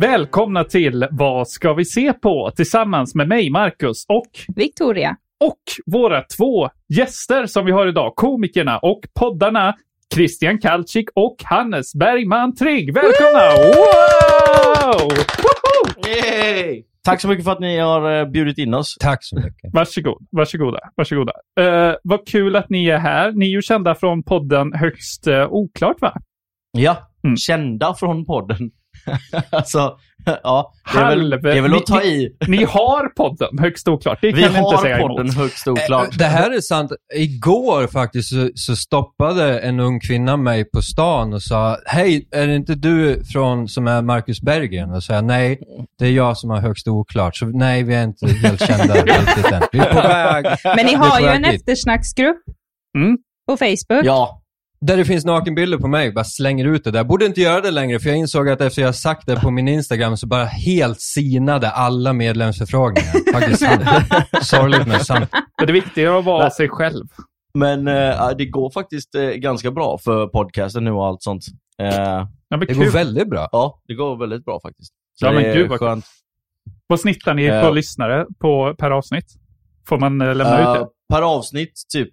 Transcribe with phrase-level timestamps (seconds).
[0.00, 2.50] Välkomna till Vad ska vi se på?
[2.56, 5.16] Tillsammans med mig, Marcus, och, Victoria.
[5.44, 8.16] och våra två gäster som vi har idag.
[8.16, 9.74] Komikerna och poddarna
[10.14, 12.94] Christian Kalczyk och Hannes Bergman Trygg.
[12.94, 13.40] Välkomna!
[13.56, 15.08] Wow!
[15.42, 16.08] Woho!
[16.08, 16.82] Yay!
[17.04, 18.96] Tack så mycket för att ni har eh, bjudit in oss.
[19.00, 19.70] Tack så mycket.
[19.72, 21.32] Varsågod, varsågoda, varsågoda.
[21.60, 23.32] Uh, vad kul att ni är här.
[23.32, 26.14] Ni är ju kända från podden Högst uh, Oklart, va?
[26.72, 27.36] Ja, Mm.
[27.36, 28.70] kända från podden.
[29.50, 29.96] alltså,
[30.42, 30.72] ja.
[30.92, 32.36] Det är, väl, Halv- det är väl att ta ni- i.
[32.48, 34.18] Ni har podden Högst Oklart.
[34.20, 35.16] Det Vi kan ni inte säga har emot.
[35.16, 36.08] podden högst oklart.
[36.12, 36.92] Eh, Det här är sant.
[37.14, 42.46] Igår faktiskt så, så stoppade en ung kvinna mig på stan och sa Hej, är
[42.46, 44.90] det inte du från som är Marcus Berggren?
[44.90, 45.60] Och sa jag nej,
[45.98, 47.36] det är jag som har högst oklart.
[47.36, 49.62] Så nej, vi är inte helt kända riktigt än.
[49.72, 50.44] Vi är på väg.
[50.64, 51.54] Men ni Vi har ju en dit.
[51.54, 52.36] eftersnacksgrupp
[52.98, 53.18] Mm.
[53.48, 54.04] på Facebook.
[54.04, 54.39] Ja,
[54.86, 57.04] Där det finns nakenbilder på mig, bara slänger ut det där.
[57.04, 59.68] Borde inte göra det längre, för jag insåg att efter jag sagt det på min
[59.68, 63.32] Instagram så bara helt sinade alla medlemsförfrågningar.
[63.32, 63.62] Faktiskt.
[64.50, 65.30] Sorgligt men sant.
[65.58, 67.04] Men Det viktiga är att vara sig själv.
[67.54, 71.44] men eh, det går faktiskt eh, ganska bra för podcasten nu och allt sånt.
[71.82, 72.76] Eh, Ja, Det kul.
[72.76, 73.48] går väldigt bra.
[73.52, 74.92] ja, det går väldigt bra faktiskt.
[75.20, 76.04] Så Ja, men det är gud, vad skönt.
[76.86, 77.70] Vad snittar ni på Ja.
[77.70, 79.26] lyssnare på, per avsnitt?
[79.88, 81.14] Får man eh, lämna Eh, ut det?
[81.14, 82.08] per avsnitt, typ,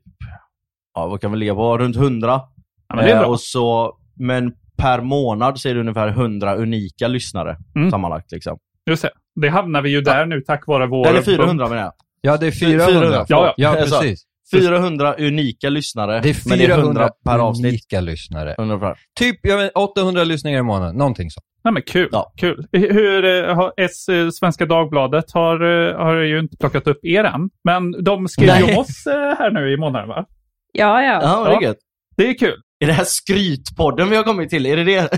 [0.93, 1.77] ja vad kan vi ligga på?
[1.77, 2.41] Runt 100.
[2.89, 3.29] Ja, men det är Eh, bra.
[3.29, 7.91] och så, men per månad så är det ungefär 100 unika lyssnare Mm.
[7.91, 8.31] sammanlagt.
[8.31, 8.57] Liksom.
[8.89, 9.09] Just det.
[9.41, 11.07] det hamnar vi ju där nu tack vare vår...
[11.07, 11.93] Eller 400 menar jag.
[12.21, 12.85] Ja, det är 400.
[12.87, 13.25] 400.
[13.27, 14.23] Ja, Ja, sa- precis.
[14.53, 16.19] 400 unika lyssnare.
[16.21, 17.65] Det är men 400 per avsnitt.
[17.65, 18.55] unika lyssnare.
[18.57, 18.97] Ungefär.
[19.19, 21.41] Typ jag vet, 800 lyssningar i månaden, någonting så.
[21.63, 22.09] Ja, men kul.
[22.11, 22.33] Ja.
[22.37, 22.67] kul.
[22.71, 25.59] Hur, eh, har S, eh, Svenska Dagbladet har,
[25.93, 27.49] har ju inte plockat upp er än.
[27.63, 28.73] Men de skrev ju Nej.
[28.75, 29.03] om oss
[29.39, 30.25] här nu i månaden, va?
[30.71, 31.19] Ja, ja.
[31.21, 31.73] Ja, det är Ja.
[32.17, 32.61] Det är kul.
[32.79, 34.65] Är det här skrytpodden vi har kommit till?
[34.65, 35.09] Är det det?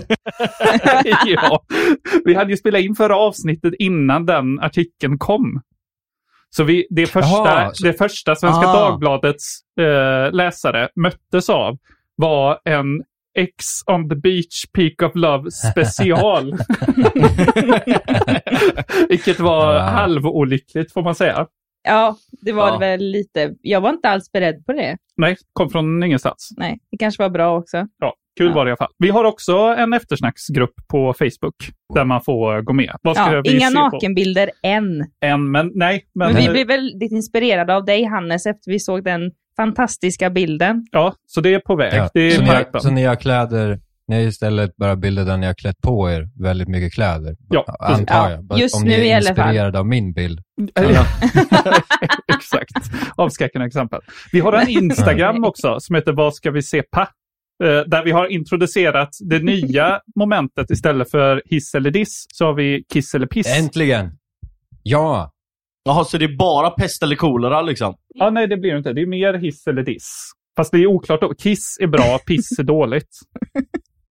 [1.26, 1.64] ja.
[2.24, 5.60] Vi hade ju spelat in förra avsnittet innan den artikeln kom.
[6.50, 8.72] Så vi, det, första, Jaha, så- det första Svenska Ah.
[8.90, 11.78] Dagbladets eh, läsare möttes av
[12.16, 13.02] var en
[13.38, 16.52] X on the beach peak of love special.
[19.08, 19.82] Vilket var Wow.
[19.82, 21.46] halvolyckligt får man säga.
[21.82, 22.72] Ja, det var Ja.
[22.72, 23.54] det väl lite.
[23.60, 24.96] Jag var inte alls beredd på det.
[25.16, 26.48] Nej, kom från ingenstans.
[26.56, 27.86] Nej, det kanske var bra också.
[27.98, 28.54] Ja, kul Ja.
[28.54, 28.92] var det i alla fall.
[28.98, 31.54] Vi har också en eftersnacksgrupp på Facebook
[31.94, 32.96] där man får gå med.
[33.02, 33.80] Vad ska Ja, vi inga se på?
[33.80, 35.06] nakenbilder än.
[35.20, 36.04] En, men nej.
[36.14, 40.86] Men, Men vi blev väldigt inspirerade av dig, Hannes, efter vi såg den fantastiska bilden.
[40.90, 41.94] Ja, så det är på väg.
[41.94, 42.08] Ja.
[42.14, 45.36] Det är Så, ni har, så ni har kläder, ni har istället bara bilder där
[45.36, 47.36] ni har klätt på er väldigt mycket kläder.
[47.48, 48.44] Ja, antar Ja, jag.
[48.44, 49.46] Bara just Om nu ni i är alla fall.
[49.48, 50.40] inspirerade av min bild.
[50.74, 51.06] Ja.
[52.36, 52.72] Exakt.
[53.16, 54.00] Avskräckande exempel.
[54.32, 57.00] Vi har en Instagram också som heter Vad ska vi se pa?
[57.64, 62.54] Eh, Där vi har introducerat det nya momentet istället för hiss eller diss så har
[62.54, 63.46] vi kiss eller piss.
[63.58, 64.10] Äntligen!
[64.82, 65.32] Ja!
[65.84, 67.94] Jaha, så det är bara pest eller kolera liksom?
[68.14, 68.92] Ja, nej, det blir det inte.
[68.92, 70.10] Det är mer hiss eller diss.
[70.56, 71.20] Fast det är oklart.
[71.20, 71.34] då.
[71.34, 73.08] Kiss är bra, piss är dåligt.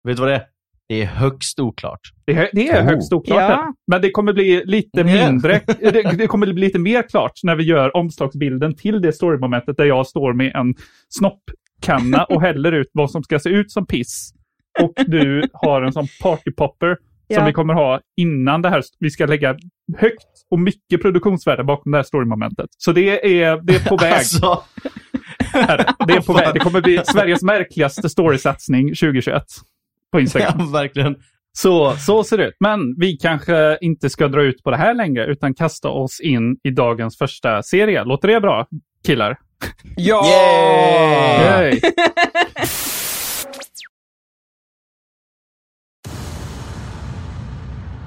[0.03, 0.43] Vet du vad det är?
[0.87, 1.99] Det är högst oklart.
[2.25, 2.85] Det är, det är Oh.
[2.85, 3.39] högst oklart.
[3.41, 3.73] Ja.
[3.87, 5.61] Men det kommer bli lite mindre.
[5.79, 9.85] Det, det kommer bli lite mer klart när vi gör omslagsbilden till det storymomentet där
[9.85, 10.75] jag står med en
[11.09, 14.33] snoppkanna och häller ut vad som ska se ut som piss.
[14.81, 16.87] Och du har en sån partypopper
[17.33, 17.45] som Ja.
[17.45, 18.83] vi kommer ha innan det här.
[18.99, 19.55] Vi ska lägga
[19.97, 22.69] högt och mycket produktionsvärde bakom det här storymomentet.
[22.77, 24.13] Så det är, det är på väg.
[24.17, 24.63] Alltså,
[26.07, 26.53] det är på väg.
[26.53, 29.43] Det kommer bli Sveriges märkligaste storysatsning 2021
[30.13, 30.55] på Instagram.
[30.59, 31.15] ja, verkligen.
[31.57, 32.55] Så, så ser det ut.
[32.59, 36.57] Men vi kanske inte ska dra ut på det här längre utan kasta oss in
[36.63, 38.03] i dagens första serie.
[38.03, 38.67] Låter det bra,
[39.07, 39.37] killar?
[39.95, 40.25] Ja!
[41.41, 41.79] Yay.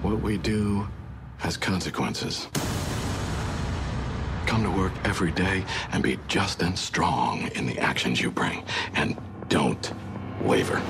[0.03, 0.87] What we do
[1.39, 2.49] has consequences.
[4.47, 8.63] Come to work every day and be just and strong in the actions you bring.
[8.95, 9.17] And
[9.49, 9.93] don't
[10.45, 10.81] waver.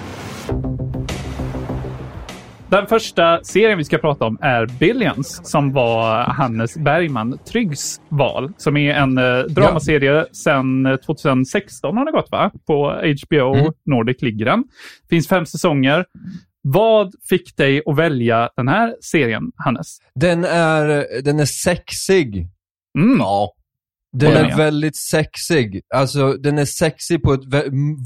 [2.70, 8.52] Den första serien vi ska prata om är Billions som var Hannes Bergman Tryggs val.
[8.56, 12.50] Som är en eh, dramaserie sedan 2016 har det gått va?
[12.66, 12.90] På
[13.26, 13.72] HBO Mm.
[13.86, 14.64] Nordic ligger den.
[15.10, 16.04] Finns fem säsonger.
[16.62, 19.98] Vad fick dig att välja den här serien, Hannes?
[20.14, 22.48] Den är, den är sexig.
[22.98, 23.18] Mm.
[23.18, 23.52] Ja.
[24.18, 24.56] Den är med.
[24.56, 25.80] väldigt sexig.
[25.94, 27.44] Alltså, den är sexig på ett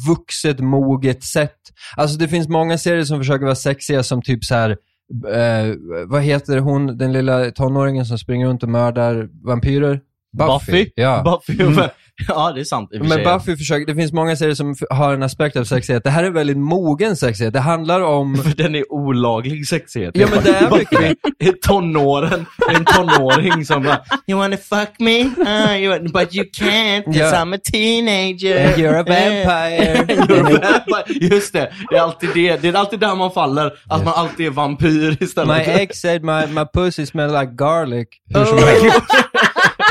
[0.08, 1.58] vuxet, moget sätt.
[1.96, 4.70] Alltså, det finns många serier som försöker vara sexiga som typ så här.
[5.10, 5.74] Eh,
[6.06, 10.00] vad heter hon, den lilla tonåringen som springer runt och mördar vampyrer?
[10.38, 10.90] Buffy?
[10.94, 11.40] Ja.
[11.46, 11.88] Buffy.
[12.28, 13.24] Ja, det är sant Men.
[13.24, 16.04] Buffy försöker, det finns många serier som har en aspekt av sexighet.
[16.04, 17.52] Det här är väldigt mogen sexighet.
[17.52, 18.36] Det handlar om...
[18.44, 20.10] För den är olaglig sexighet.
[20.14, 21.16] Ja, men det är mycket.
[21.38, 25.20] I tonåren, en tonåring som bara You wanna fuck me?
[25.20, 27.32] Uh, you but you can't 'cause Ja.
[27.44, 28.76] I'm a teenager.
[28.76, 30.04] You're a vampire.
[30.26, 31.28] You're a vampire.
[31.36, 32.56] Just det, det är alltid det.
[32.62, 33.72] Det är alltid där man faller.
[33.88, 35.56] Att man alltid är vampyr istället.
[35.66, 38.08] My ex said my, my pussy smell like garlic.
[38.34, 39.00] Hur som helst.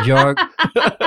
[0.07, 0.38] Jag,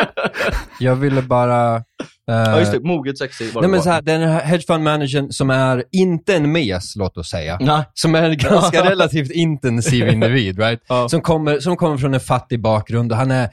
[0.80, 1.76] jag ville bara...
[1.76, 1.82] eh,
[2.26, 5.50] Ja just det, moget sexig Nej men så här, den här hedge fund managern som
[5.50, 7.58] är inte en mes, låt oss säga.
[7.60, 7.84] Nej.
[7.94, 10.80] Som är en ganska relativt intensiv individ, right?
[10.88, 11.08] Ja.
[11.08, 13.50] Som, kommer, som kommer från en fattig bakgrund och han är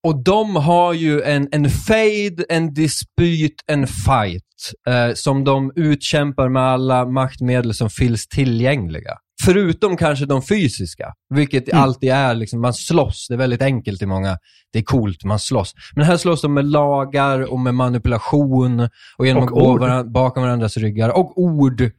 [0.03, 4.44] Och de har ju en, en fade, en dispyt, en fight
[4.88, 9.11] eh, som de utkämpar med alla maktmedel som finns tillgängliga.
[9.45, 11.83] Förutom kanske de fysiska, vilket Mm.
[11.83, 13.25] alltid är, liksom, man slåss.
[13.29, 14.38] Det är väldigt enkelt i många,
[14.73, 15.73] det är coolt, man slåss.
[15.95, 20.11] Men här slåss de med lagar och med manipulation och genom Och att gå varan,
[20.11, 21.09] bakom varandras ryggar.
[21.09, 21.91] Och ord.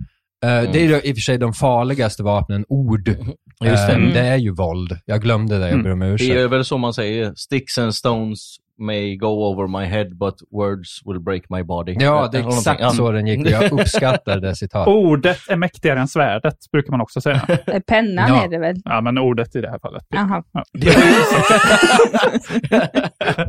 [0.47, 3.09] Eh, Det är i och för sig de farligaste vapnen, ord.
[3.09, 3.93] Just det.
[3.93, 4.13] Eh, Mm.
[4.13, 4.99] det är ju våld.
[5.05, 6.35] Jag glömde det, jag ber om ursäkt.
[6.35, 7.35] Det är väl så man säger.
[7.35, 11.97] Sticks and stones may go over my head but words will break my body.
[12.01, 14.89] Ja, det är exakt så den gick jag uppskattar det citatet.
[14.95, 17.43] Ordet är mäktigare än svärdet, brukar man också säga.
[17.67, 18.45] Eh, Pennan Ja.
[18.45, 18.77] är det väl?
[18.85, 20.05] Ja, men ordet i det här fallet.
[20.09, 20.43] Jaha.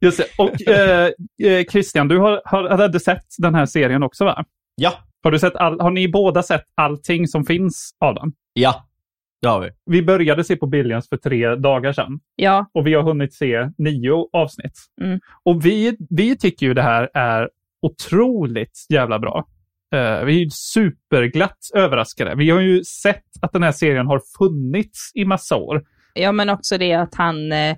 [0.00, 0.24] Just det.
[0.38, 1.10] Och eh,
[1.72, 4.44] Christian, du har, har, hade sett den här serien också va?
[4.74, 8.32] Ja, Har, du sett all, har ni båda sett allting som finns av den?
[8.52, 8.86] ja.
[9.42, 9.70] Det har vi.
[9.86, 13.70] Vi började se på Billions för tre dagar sedan Ja, och vi har hunnit se
[13.78, 14.78] nio avsnitt.
[15.00, 15.20] Mm.
[15.44, 17.48] Och vi, vi tycker ju det här är
[17.82, 19.46] otroligt jävla bra.
[19.94, 22.34] Eh, vi är ju superglatt överraskade.
[22.34, 25.82] Vi har ju sett att den här serien har funnits i massa år.
[26.14, 27.76] ja men också det att han, eh,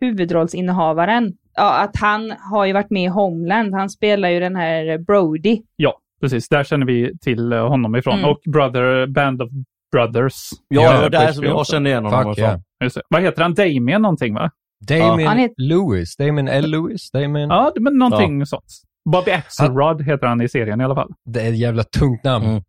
[0.00, 3.74] huvudrollsinnehavaren, ja att han har ju varit med i Homeland.
[3.74, 5.62] Han spelar ju den här Brody.
[5.76, 6.48] Ja, precis.
[6.48, 8.18] Där känner vi till eh, honom ifrån.
[8.18, 8.30] Mm.
[8.30, 9.50] Och Brother, Band of
[9.92, 10.34] Brothers.
[10.68, 11.72] Ja, Ja, det var där som jag också.
[11.72, 12.60] kände igen honom Fuck ifrån.
[12.80, 12.92] yeah.
[13.08, 13.54] Vad heter han?
[13.54, 14.50] Damien någonting va?
[14.88, 16.16] Damien Han heter- Lewis.
[16.16, 16.70] Damien L.
[16.70, 17.10] Lewis.
[17.10, 17.48] Damien...
[17.48, 18.64] Ja, men någonting sånt.
[19.12, 21.10] Bobby Axelrod heter han i serien i alla fall.
[21.24, 22.44] Det är ett jävla tungt namn.
[22.46, 22.62] Mm.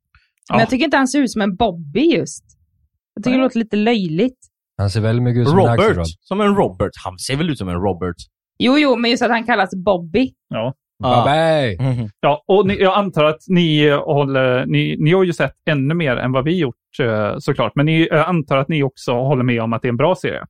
[0.49, 2.43] Men jag tycker inte han ser ut som en Bobby just.
[3.15, 4.37] Jag tycker det låter lite löjligt.
[4.77, 5.79] Han ser väldigt mycket ut som en Robert.
[5.79, 6.05] Axelrod.
[6.21, 6.91] Som en Robert.
[7.05, 8.15] Han ser väl ut som en Robert?
[8.59, 10.33] Jo, jo, men just att han kallas Bobby.
[10.49, 10.73] Ja.
[11.03, 11.77] Babay!
[11.79, 12.09] Mhm.
[12.19, 16.17] Ja, och ni, jag antar att ni håller, ni, ni har ju sett ännu mer
[16.17, 19.61] än vad vi gjort eh, såklart, men ni, jag antar att ni också håller med
[19.61, 20.45] om att det är en bra serie.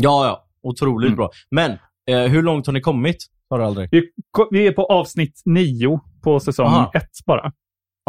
[0.00, 0.46] Ja, ja.
[0.62, 1.16] Otroligt Mm.
[1.16, 1.30] bra.
[1.50, 1.70] Men,
[2.10, 3.16] eh, hur långt har ni kommit?
[3.50, 3.88] Har aldrig?
[3.92, 4.10] Vi,
[4.50, 6.90] vi är på avsnitt nio på säsong Aha.
[6.94, 7.52] ett bara.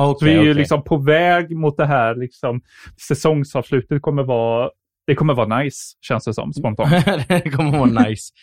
[0.01, 0.53] Okej, Så vi är ju okej.
[0.53, 2.61] liksom på väg mot det här liksom,
[3.07, 4.69] säsongsavslutet kommer vara,
[5.07, 7.05] det kommer vara nice, känns det som spontant.
[7.27, 8.33] det kommer vara nice.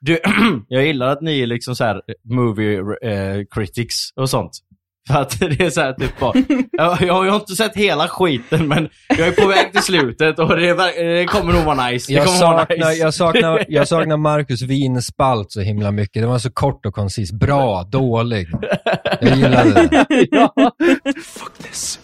[0.00, 0.18] Du,
[0.68, 4.52] jag gillar att ni är liksom så här movie eh, critics och sånt.
[5.08, 6.32] För att det är så här typ bara,
[6.72, 10.56] jag, jag har inte sett hela skiten men jag är på väg till slutet och
[10.56, 12.12] det, det kommer nog vara nice.
[12.12, 12.92] Det Jag saknar, nice.
[12.92, 16.22] jag, saknar, jag saknar Marcus vinspalt så himla mycket.
[16.22, 17.32] Det var så kort och koncis.
[17.32, 18.48] Bra, dålig.
[19.20, 20.26] Jag gillade det.
[20.30, 20.52] ja.
[21.24, 22.00] Fuck this.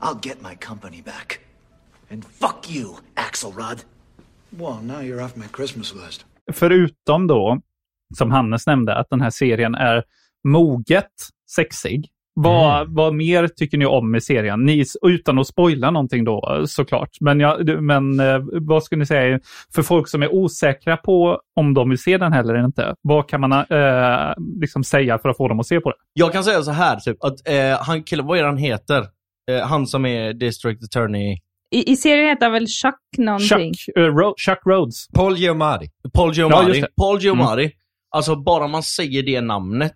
[0.00, 1.38] I'll get my company back.
[2.10, 3.78] And fuck you, Axelrod.
[4.50, 6.26] Well, now you're off my Christmas list.
[6.52, 7.60] Förutom då,
[8.18, 10.02] som Hannes nämnde, att den här serien är
[10.48, 11.12] moget
[11.56, 12.08] sexig.
[12.40, 12.94] Vad, Mm.
[12.94, 14.64] vad mer tycker ni om i serien?
[14.64, 17.08] Ni, utan att spoila någonting då såklart.
[17.20, 19.40] Men, jag, men eh, vad skulle ni säga
[19.74, 22.94] för folk som är osäkra på om de vill se den heller eller inte?
[23.02, 25.96] Vad kan man eh, liksom säga för att få dem att se på det?
[26.12, 29.06] Jag kan säga så här typ, att eh, han killen, vad är det han heter?
[29.50, 31.38] Eh, han som är District Attorney,
[31.70, 33.74] I, I serien heter han väl Chuck någonting?
[33.74, 35.08] Chuck, eh, Ro- Chuck Rhodes.
[35.14, 35.86] Paul Giamatti.
[36.14, 36.80] Paul Ja, Giamatti.
[36.80, 36.88] det.
[37.00, 37.70] Paul Giamatti.
[38.10, 39.92] Alltså bara man säger det namnet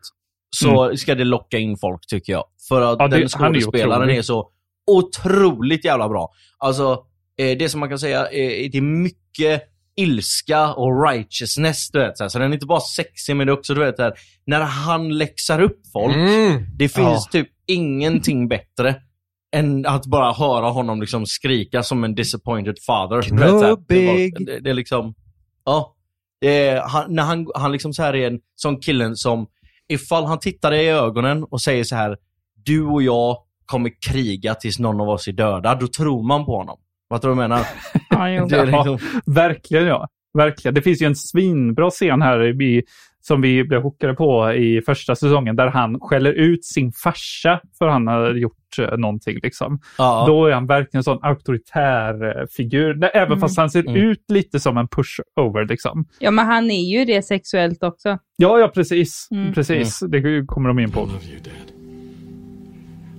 [0.56, 2.44] så ska det locka in folk tycker jag.
[2.68, 4.18] För att Ja, det- den är skådespelaren otrolig.
[4.18, 4.48] är så
[4.90, 6.30] otroligt jävla bra.
[6.58, 6.98] Alltså,
[7.38, 9.62] eh, det som man kan säga, eh, det är mycket
[9.96, 12.18] ilska och righteousness, du vet.
[12.18, 12.28] Så, här.
[12.28, 14.12] så den är inte bara sexig, men det är också, du vet, där,
[14.46, 16.14] när han läxar upp folk.
[16.16, 16.62] Mm.
[16.78, 17.40] Det finns Ja.
[17.40, 18.94] typ ingenting bättre
[19.52, 23.22] än att bara höra honom liksom skrika som en disappointed father.
[23.22, 24.34] Knubbig.
[24.38, 25.14] var, det, det är liksom,
[25.64, 25.94] ja.
[26.40, 29.46] Det är, han, när han, han liksom så här är en sån killen som,
[29.88, 32.16] ifall han tittar dig i ögonen och säger så här,
[32.64, 36.56] du och jag kommer kriga tills någon av oss är döda, då tror man på
[36.56, 36.78] honom.
[37.08, 37.66] Vad tror du menar?
[38.10, 40.08] Ja, är Ja, liksom, verkligen ja.
[40.34, 40.74] Verkligen.
[40.74, 42.82] Det finns ju en svinbra scen här i,
[43.24, 47.88] som vi blev hookade på i första säsongen där han skäller ut sin farsa för
[47.88, 49.38] han har gjort eh, någonting.
[49.42, 49.80] Liksom.
[49.98, 50.24] ja.
[50.28, 53.10] Då är han verkligen en sån auktoritär eh, figur.
[53.14, 53.96] Även fast han ser Mm.
[53.96, 55.66] ut lite som en pushover.
[55.68, 56.04] Liksom.
[56.18, 58.18] ja, men han är ju det sexuellt också.
[58.36, 59.28] Ja, ja precis.
[59.30, 59.52] Mm.
[59.52, 60.00] precis.
[60.08, 61.08] Det kommer de in på.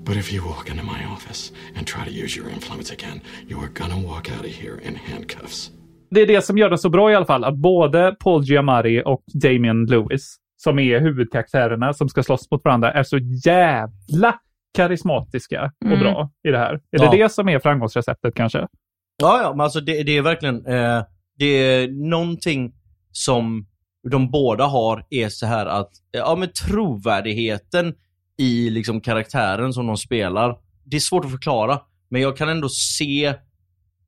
[0.05, 3.59] But if you walk into my office and try to use your influence again, you
[3.59, 5.71] are gonna walk out of here in handcuffs.
[6.13, 7.43] Det är det som gör det så bra i alla fall.
[7.43, 12.91] Att både Paul Giamatti och Damian Lewis, som är huvudkaraktärerna som ska slåss mot varandra,
[12.91, 14.39] är så jävla
[14.77, 15.99] karismatiska och Mm.
[15.99, 16.73] bra i det här.
[16.73, 17.11] Är Ja.
[17.11, 18.67] det det som är framgångsreceptet kanske?
[19.17, 21.03] Ja, ja, men alltså det, det är verkligen, eh,
[21.37, 22.73] det är någonting
[23.11, 23.67] som
[24.11, 27.93] de båda har är så här att, ja men trovärdigheten
[28.37, 31.79] i liksom karaktären som de spelar, det är svårt att förklara,
[32.09, 33.33] men jag kan ändå se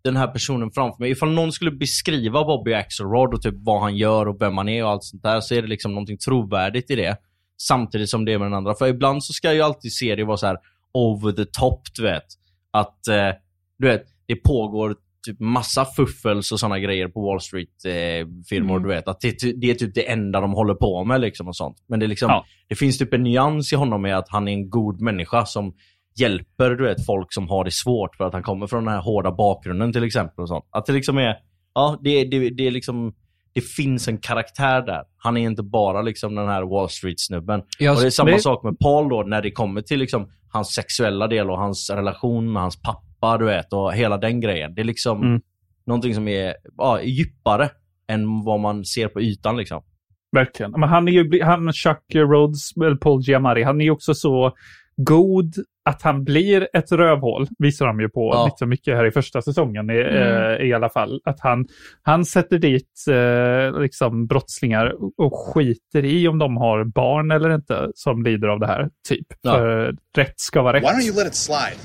[0.06, 1.12] den här personen framför mig.
[1.12, 4.84] Ifall någon skulle beskriva Bobby Axelrod och typ vad han gör och vem han är
[4.84, 7.18] och allt sånt där, så är det liksom någonting trovärdigt i det.
[7.62, 8.76] Samtidigt som det är med den andra.
[8.76, 10.58] För ibland så ska ju alltid serier vara så här
[10.94, 12.24] over the top, du vet.
[12.72, 13.30] Att, eh,
[13.78, 14.96] du vet, det pågår
[15.28, 18.84] typ massa fuffels och sådana grejer på Wall Street-firmor, Mm.
[18.84, 19.08] du vet.
[19.08, 21.78] Att det, det är typ det enda de håller på med liksom och sånt.
[21.88, 22.46] Men det är liksom, Ja.
[22.68, 25.74] det finns typ en nyans i honom med att han är en god människa som
[26.20, 29.02] hjälper, du vet, folk som har det svårt för att han kommer från den här
[29.02, 30.66] hårda bakgrunden till exempel och sånt.
[30.72, 31.36] Att det liksom är,
[31.76, 33.14] ja, det, det, det är liksom,
[33.54, 35.04] det finns en karaktär där.
[35.18, 37.60] Han är inte bara liksom den här Wall Street-snubben.
[37.60, 40.74] Och det är samma det- sak med Paul då, när det kommer till liksom hans
[40.74, 44.76] sexuella del och hans relation med hans pappa, du vet, och hela den grejen.
[44.76, 45.42] Det är liksom Mm.
[45.86, 47.70] någonting som är ja, djupare
[48.08, 49.84] än vad man ser på ytan liksom.
[50.32, 50.72] Verkligen.
[50.72, 54.52] Men han är ju, han Chuck Rhodes, eller Paul Giamatti, han är ju också så
[54.98, 58.46] god att han blir ett rövhål, visar de ju på Ja.
[58.46, 60.44] lite mycket här i första säsongen i, Mm.
[60.62, 61.22] eh, i alla fall.
[61.26, 61.66] Att han,
[62.02, 67.92] han sätter dit eh, liksom brottslingar och skiter i om de har barn eller inte
[67.96, 69.28] som lider av det här, typ.
[69.42, 69.52] Ja.
[69.54, 70.84] För rätt ska vara rätt.
[70.84, 71.78] Why don't you let it slide?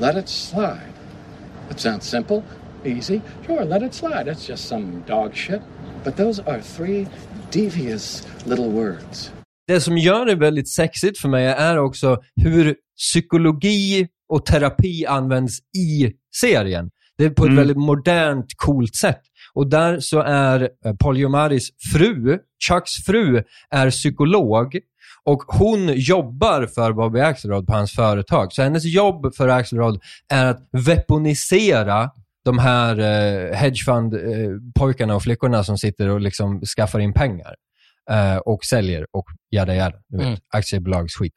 [0.00, 0.78] Let it slide.
[1.68, 2.42] That sounds simple,
[2.84, 3.20] easy.
[3.46, 4.24] Sure, let it slide.
[4.24, 5.60] That's just some dog shit.
[6.04, 7.06] But those are three
[7.52, 9.32] devious little words.
[9.66, 15.58] Det som gör det väldigt sexigt för mig är också hur psykologi och terapi används
[15.78, 16.90] i serien.
[17.18, 17.56] Det är på ett Mm.
[17.56, 19.20] väldigt modernt, coolt sätt.
[19.54, 24.78] Och där så är eh, Paul Giamattis fru, Chucks fru, är psykolog
[25.24, 28.52] och hon jobbar för Bobby Axelrod på hans företag.
[28.52, 32.10] Så hennes jobb för Axelrod är att weaponisera
[32.44, 37.54] de här eh, hedgefund-pojkarna och flickorna som sitter och liksom skaffar in pengar
[38.10, 40.38] eh, och säljer och jada jada, du vet, Mm.
[40.54, 41.34] aktiebolagsskit.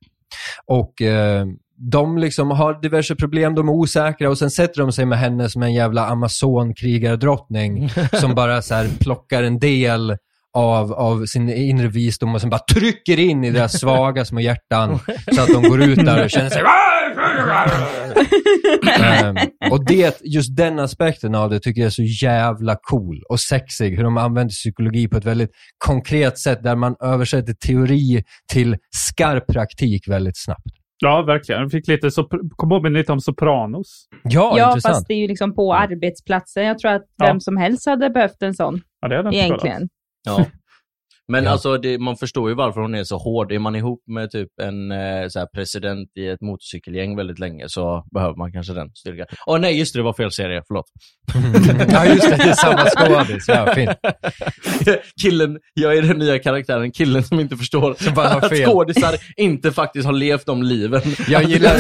[0.66, 1.46] Och eh,
[1.80, 5.50] de liksom har diverse problem, de är osäkra och sen sätter de sig med henne
[5.50, 10.18] som en jävla amazon-krigardrottning som bara så här plockar en del
[10.54, 15.00] av, av sin inre visdom och sen bara trycker in i deras svaga små hjärtan
[15.36, 16.62] så att de går ut där och känner sig...
[19.00, 19.36] Ehm,
[19.72, 23.96] och det, just den aspekten av det tycker jag är så jävla cool och sexig.
[23.98, 29.48] Hur de använder psykologi på ett väldigt konkret sätt där man översätter teori till skarp
[29.48, 30.62] praktik väldigt snabbt.
[31.00, 31.62] Ja, verkligen.
[31.62, 32.24] Jag fick lite, så,
[32.56, 34.08] kom ihåg lite om Sopranos.
[34.24, 34.96] Ja, Ja, intressant.
[34.96, 36.66] fast det är ju liksom på arbetsplatsen.
[36.66, 37.26] Jag tror att Ja.
[37.26, 39.66] vem som helst hade behövt en sån, Ja, det hade jag inte kollat.
[39.66, 39.90] egentligen.
[40.24, 40.46] Ja.
[41.32, 41.50] Men Ja.
[41.52, 43.52] alltså, det, man förstår ju varför hon är så hård.
[43.52, 47.66] Är man ihop med typ en eh, så här, president i ett motorcykelgäng väldigt länge
[47.68, 49.26] så behöver man kanske den styrkan.
[49.46, 50.62] Åh nej, just det, det var fel serie.
[50.68, 50.86] Förlåt.
[51.92, 52.36] ja, just det.
[52.36, 53.46] Det är samma skådis.
[53.48, 53.90] Ja, fint.
[55.22, 58.66] killen, jag är den nya karaktären, killen som inte förstår Som bara att fel.
[58.70, 61.02] skådisar inte faktiskt har levt de liven.
[61.30, 61.78] Jag gillar-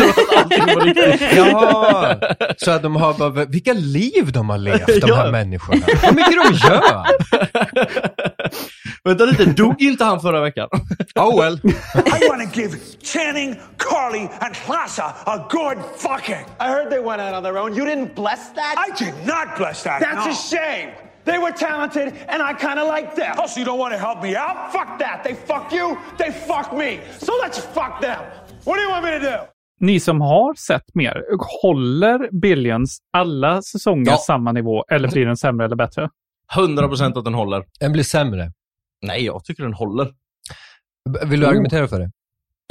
[0.86, 1.38] riktigt.
[1.38, 2.18] Jaha!
[2.58, 5.32] Så att de har bara, vilka liv de har levt, de här Ja.
[5.32, 5.86] människorna.
[6.04, 7.06] Vad mycket de gör!
[9.04, 10.70] Vänta lite, dog inte han förra veckan?
[11.16, 11.60] Oh well.
[11.96, 16.46] I want to give Channing, Carly, and Plaza a good fucking.
[16.60, 17.76] I heard they went out on their own.
[17.76, 18.76] You didn't bless that?
[18.78, 20.00] I did not bless that.
[20.02, 20.32] That's no.
[20.32, 20.90] a shame.
[21.26, 23.36] They were talented, and I kind of like them.
[23.40, 24.72] Oh, so you don't want to help me out?
[24.72, 25.24] Fuck that.
[25.24, 27.00] They fuck you, they fuck me.
[27.20, 28.20] So let's fuck them.
[28.66, 29.38] What do you want me to do?
[29.80, 31.24] ni som har sett mer,
[31.62, 34.18] håller Billions alla säsonger Ja.
[34.18, 36.10] samma nivå eller blir den sämre eller bättre?
[36.56, 37.64] 100% att den håller.
[37.80, 38.52] Den blir sämre.
[39.06, 40.12] Nej, jag tycker den håller.
[41.26, 41.50] Vill du Oh.
[41.50, 42.10] argumentera för det?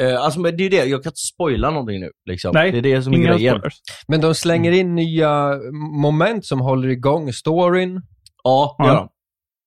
[0.03, 2.11] Eh, alltså, men det är det, jag kan inte spoila någonting nu.
[2.29, 2.51] Liksom.
[2.55, 3.55] Nej, det är det som är inga grejen.
[3.55, 3.75] spoilers.
[4.09, 5.59] Men de slänger in nya
[6.01, 8.03] moment som håller igång storyn.
[8.45, 8.89] Ja, det Ja.
[8.93, 9.09] gör de.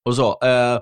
[0.06, 0.28] Och så.
[0.48, 0.80] Eh,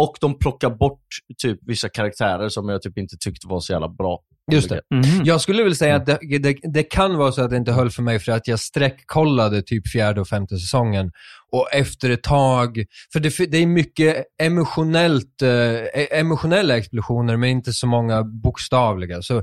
[0.00, 1.00] och de plockar bort
[1.42, 4.18] typ vissa karaktärer som jag typ inte tyckte var så jävla bra.
[4.52, 4.80] Just det.
[4.94, 5.24] Mhm.
[5.24, 7.90] Jag skulle vilja säga att det, det, det kan vara så att det inte höll
[7.90, 11.12] för mig för att jag sträckkollade typ fjärde och femte säsongen.
[11.56, 17.72] Och efter ett tag, för det, det är mycket emotionellt, eh, emotionella explosioner men inte
[17.72, 19.22] så många bokstavliga.
[19.22, 19.42] Så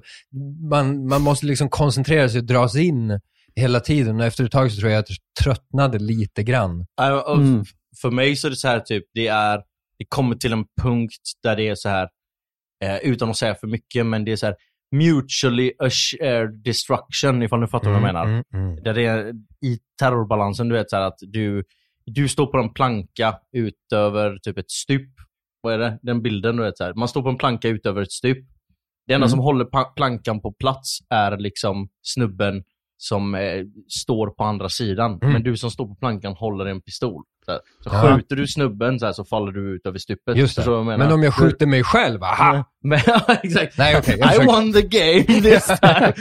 [0.69, 3.19] man, man måste liksom koncentrera sig och dras in
[3.55, 6.85] hela tiden och efter ett tag så tror jag att jag tröttnade lite grann.
[7.01, 7.65] Eh, Mm.
[8.01, 9.57] För mig så är det så här typ, det är,
[9.97, 12.07] det kommer till en punkt där det är så här,
[12.83, 14.55] eh, utan att säga för mycket, men det är så här
[14.91, 18.25] mutually assured destruction, ifall ni fattar vad jag menar.
[18.25, 18.83] Mm, mm.
[18.83, 19.33] Där det är
[19.65, 21.63] i terrorbalansen, du vet så här att du,
[22.05, 25.09] du står på en planka utöver typ ett stup.
[25.61, 25.99] Vad är det?
[26.01, 26.93] Den bilden, du vet så här.
[26.93, 28.37] Man står på en planka utöver ett stup.
[29.07, 29.29] Det enda Mm.
[29.29, 32.63] som håller plankan på plats är liksom snubben
[32.97, 35.19] som eh, står på andra sidan.
[35.21, 35.33] Mm.
[35.33, 37.23] Men du som står på plankan håller en pistol.
[37.45, 38.15] Så, så Ja.
[38.15, 40.37] skjuter du snubben så, här, så faller du ut över stupet.
[40.37, 40.63] Just det.
[40.71, 40.85] Jag?
[40.85, 42.63] Men om jag skjuter mig själv, aha!
[42.83, 42.99] Men,
[43.43, 43.77] exakt.
[43.77, 46.13] Nej, jag I försöker- won the game this time.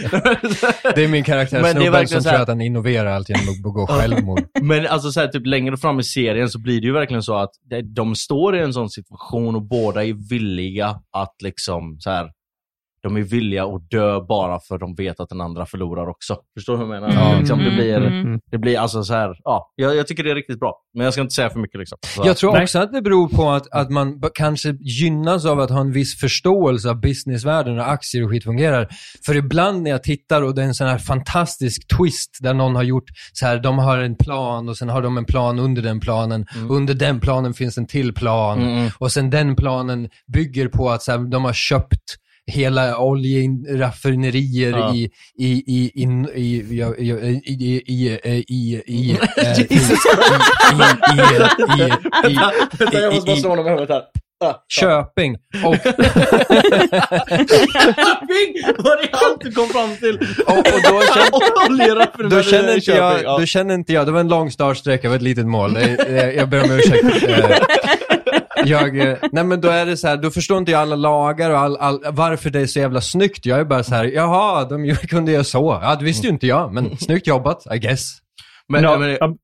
[0.95, 2.61] Det är min karaktär, Men det är snubben verkligen som så här- tror att han
[2.61, 4.43] innoverar allt genom att begå självmord.
[4.63, 7.35] Men alltså så här, typ längre fram i serien så blir det ju verkligen så
[7.37, 7.51] att
[7.85, 12.31] de står i en sån situation och båda är villiga att liksom så här.
[13.03, 16.37] De är villiga att dö bara för de vet att den andra förlorar också.
[16.59, 17.15] Förstår du hur jag menar?
[17.33, 17.39] Ja.
[17.39, 18.41] Liksom, det, blir, Mm.
[18.51, 20.75] det blir alltså så här, ja, jag, jag tycker det är riktigt bra.
[20.95, 21.99] Men jag ska inte säga för mycket liksom.
[22.03, 22.63] Så, Jag tror Nej.
[22.63, 26.21] också att det beror på att, att man kanske gynnas av att ha en viss
[26.21, 28.89] förståelse av businessvärlden och aktier och skit fungerar.
[29.27, 32.77] För ibland när jag tittar och det är en sån här fantastisk twist där någon
[32.77, 35.83] har gjort så här, de har en plan och sen har de en plan under
[35.83, 36.47] den planen.
[36.71, 38.59] Under den planen finns en till plan.
[38.63, 38.91] Mm, mm.
[38.99, 42.03] Och sen den planen bygger på att så här, de har köpt
[42.47, 44.95] hela oljeraffinerier Ja.
[44.95, 48.83] i, i, i, i, i, i, i, i, i, i, i, eh, i,
[49.71, 49.99] Jesus
[50.73, 50.77] i,
[51.13, 51.17] i,
[51.79, 51.91] i,
[52.31, 52.35] i,
[52.79, 54.03] Vänta, jag måste bara i- slå honom i huvudet här.
[54.45, 55.37] Ah, Köping.
[55.65, 55.75] Och,
[57.57, 58.75] Köping!
[58.79, 60.17] Vad det allt du kom fram till?
[60.47, 63.39] och, och då, känner, då, känner inte jag, ja.
[63.39, 65.75] då känner inte jag, det var en lång startsträcka, det var ett litet mål.
[65.75, 67.05] Det- Jag ber om ursäkt.
[68.67, 71.51] Jag, eh, nej men då är det så här, då förstår inte jag alla lagar
[71.51, 73.47] och all, all, varför det är så jävla snyggt.
[73.47, 75.79] Jag är bara så här, jaha, de ju- kunde göra så.
[75.83, 78.19] Ja, det visste ju inte jag, men snyggt jobbat, I guess.
[78.69, 79.37] Men, Ja, men, ja.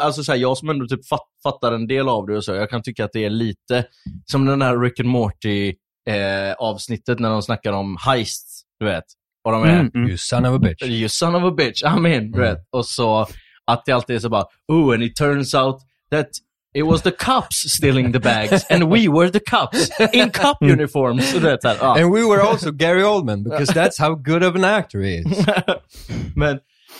[0.00, 2.54] alltså så här, jag som ändå typ fatt, fattar en del av det och så,
[2.54, 3.84] jag kan tycka att det är lite
[4.30, 5.68] som den här Rick and Morty
[6.10, 9.04] eh, avsnittet när de snackar om heists, du vet.
[9.44, 10.08] Och de är, Mm, mm.
[10.08, 10.82] You son of a bitch.
[10.82, 12.58] you son of a bitch, I'm in, du vet.
[12.72, 13.26] Och så
[13.66, 15.76] att det alltid är så bara, oh, and it turns out
[16.10, 16.26] that
[16.74, 21.32] it was the cops stealing the bags and we were the cops in cop uniforms.
[21.32, 22.02] Du vet, så här, ja.
[22.02, 25.46] And we were also Gary Oldman, because that's how good of an actor he is.
[26.36, 26.58] Men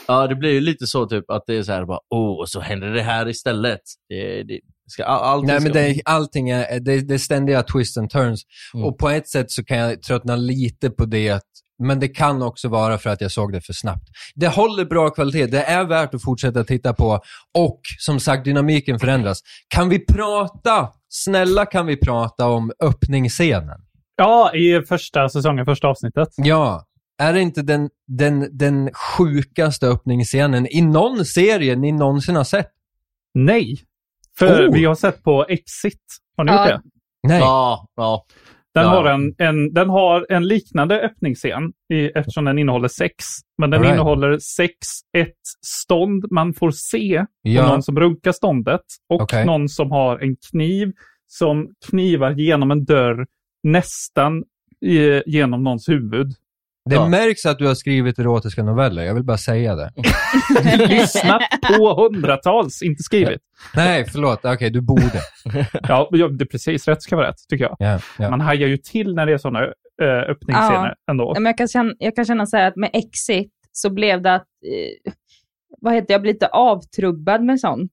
[0.09, 2.49] ja, det blir ju lite så typ att det är så här bara, oh, och
[2.49, 3.81] så händer det här istället.
[4.09, 8.11] Det, det ska, all, Nej, men det, allting är, det, det är ständiga twists and
[8.11, 8.43] turns.
[8.75, 8.87] Mm.
[8.87, 11.41] Och på ett sätt så kan jag tröttna lite på det,
[11.85, 14.09] men det kan också vara för att jag såg det för snabbt.
[14.35, 17.21] Det håller bra kvalitet, det är värt att fortsätta titta på
[17.55, 19.41] och som sagt, dynamiken förändras.
[19.69, 23.81] Kan vi prata, snälla kan vi prata om öppningsscenen?
[24.17, 26.29] Ja, i första säsongen, första avsnittet.
[26.37, 26.85] Ja,
[27.23, 32.71] är det inte den, den, den sjukaste öppningsscenen i någon serie ni någonsin har sett?
[33.35, 33.79] Nej.
[34.39, 34.75] För Oh.
[34.75, 36.01] vi har sett på Exit.
[36.37, 36.71] Har ni Ja.
[36.73, 37.29] gjort det?
[37.29, 37.39] Nej.
[37.39, 38.25] Ja, ja.
[38.75, 38.89] Den, Ja.
[38.89, 43.25] har en, en, den har en liknande öppningsscen i, eftersom den innehåller sex.
[43.59, 43.95] Men den right.
[43.95, 44.77] innehåller sex,
[45.17, 47.69] ett stånd man får se Ja.
[47.69, 49.47] någon som runkar ståndet och Okej.
[49.47, 50.93] någon som har en kniv
[51.27, 53.27] som knivar genom en dörr
[53.63, 54.45] nästan
[54.81, 56.27] i, genom någons huvud.
[56.91, 57.09] Det Ja.
[57.09, 59.91] märks att du har skrivit erotiska noveller, jag vill bara säga det.
[60.89, 61.43] Lyssnat
[61.79, 63.41] på hundratals, inte skrivit.
[63.77, 64.41] Nej, förlåt.
[64.45, 65.21] Okej, du borde.
[65.89, 67.77] Ja, det är precis rätt ska vara rätt, tycker jag.
[67.79, 68.31] Ja, ja.
[68.31, 69.65] Man hajar ju till när det är sådana
[70.03, 71.33] äh, öppningsscener ändå.
[71.37, 74.23] Ja, men jag, kan känna, jag kan känna så här att med Exit så blev
[74.23, 75.13] det att, eh,
[75.81, 77.93] vad heter jag blir lite avtrubbad med sånt.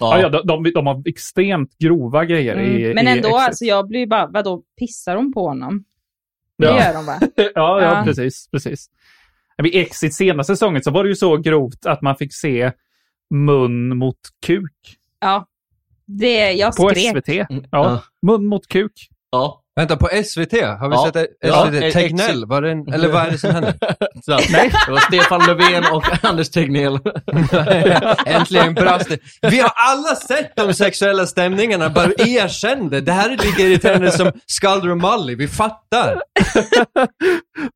[0.00, 2.94] Ja, ja, de, de, de har extremt grova grejer i Mm.
[2.94, 3.40] Men i ändå, Exit.
[3.48, 5.84] alltså jag blir bara, vadå, pissar de på honom?
[6.58, 6.84] Det Ja.
[6.86, 7.18] gör de va?
[7.36, 8.02] ja, ja, Ja.
[8.04, 8.48] precis.
[8.50, 8.86] precis.
[9.62, 12.72] Vid Exit senaste säsongen så var det ju så grovt att man fick se
[13.30, 14.72] mun mot kuk
[15.20, 15.46] Ja.
[16.06, 17.16] Det, jag på skrek.
[17.16, 17.28] SVT.
[17.28, 18.02] Ja, Ja.
[18.22, 18.92] mun mot kuk.
[19.30, 19.63] Ja.
[19.76, 20.52] Vänta, på SVT?
[20.52, 21.10] Har vi Ja.
[21.14, 21.92] sett Ja, SVT?
[21.92, 22.46] Tegnell?
[22.46, 23.74] Var det en, eller vad är det som händer?
[24.24, 24.70] Så, Nej.
[24.86, 26.98] Det var Stefan Löfven och Anders Tegnell.
[28.26, 29.18] Äntligen brast det.
[29.50, 33.00] Vi har alla sett de sexuella stämningarna, bara erkänn det.
[33.00, 36.22] Det här är lika irriterande som Skalder och Molly, vi fattar.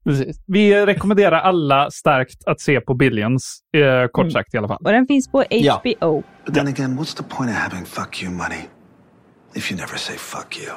[0.04, 0.36] Precis.
[0.46, 4.30] Vi rekommenderar alla starkt att se på Billions, eh, kort Mm.
[4.32, 4.78] sagt i alla fall.
[4.84, 5.74] Och den finns på Ja.
[5.84, 6.22] HBO.
[6.46, 8.60] But then again, what's the point of having fuck you money
[9.54, 10.72] if you never say fuck you?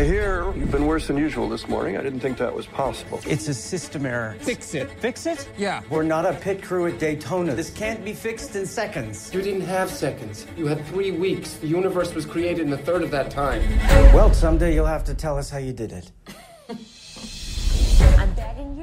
[0.00, 1.98] I hear you've been worse than usual this morning.
[1.98, 3.20] I didn't think that was possible.
[3.26, 4.34] It's a system error.
[4.40, 4.88] Fix it.
[4.98, 5.46] Fix it?
[5.58, 5.82] Yeah.
[5.90, 7.54] We're not a pit crew at Daytona.
[7.54, 9.30] This can't be fixed in seconds.
[9.34, 10.46] You didn't have seconds.
[10.56, 11.54] You had three weeks.
[11.58, 13.60] The universe was created in a third of that time.
[14.14, 16.12] Well, someday you'll have to tell us how you did it.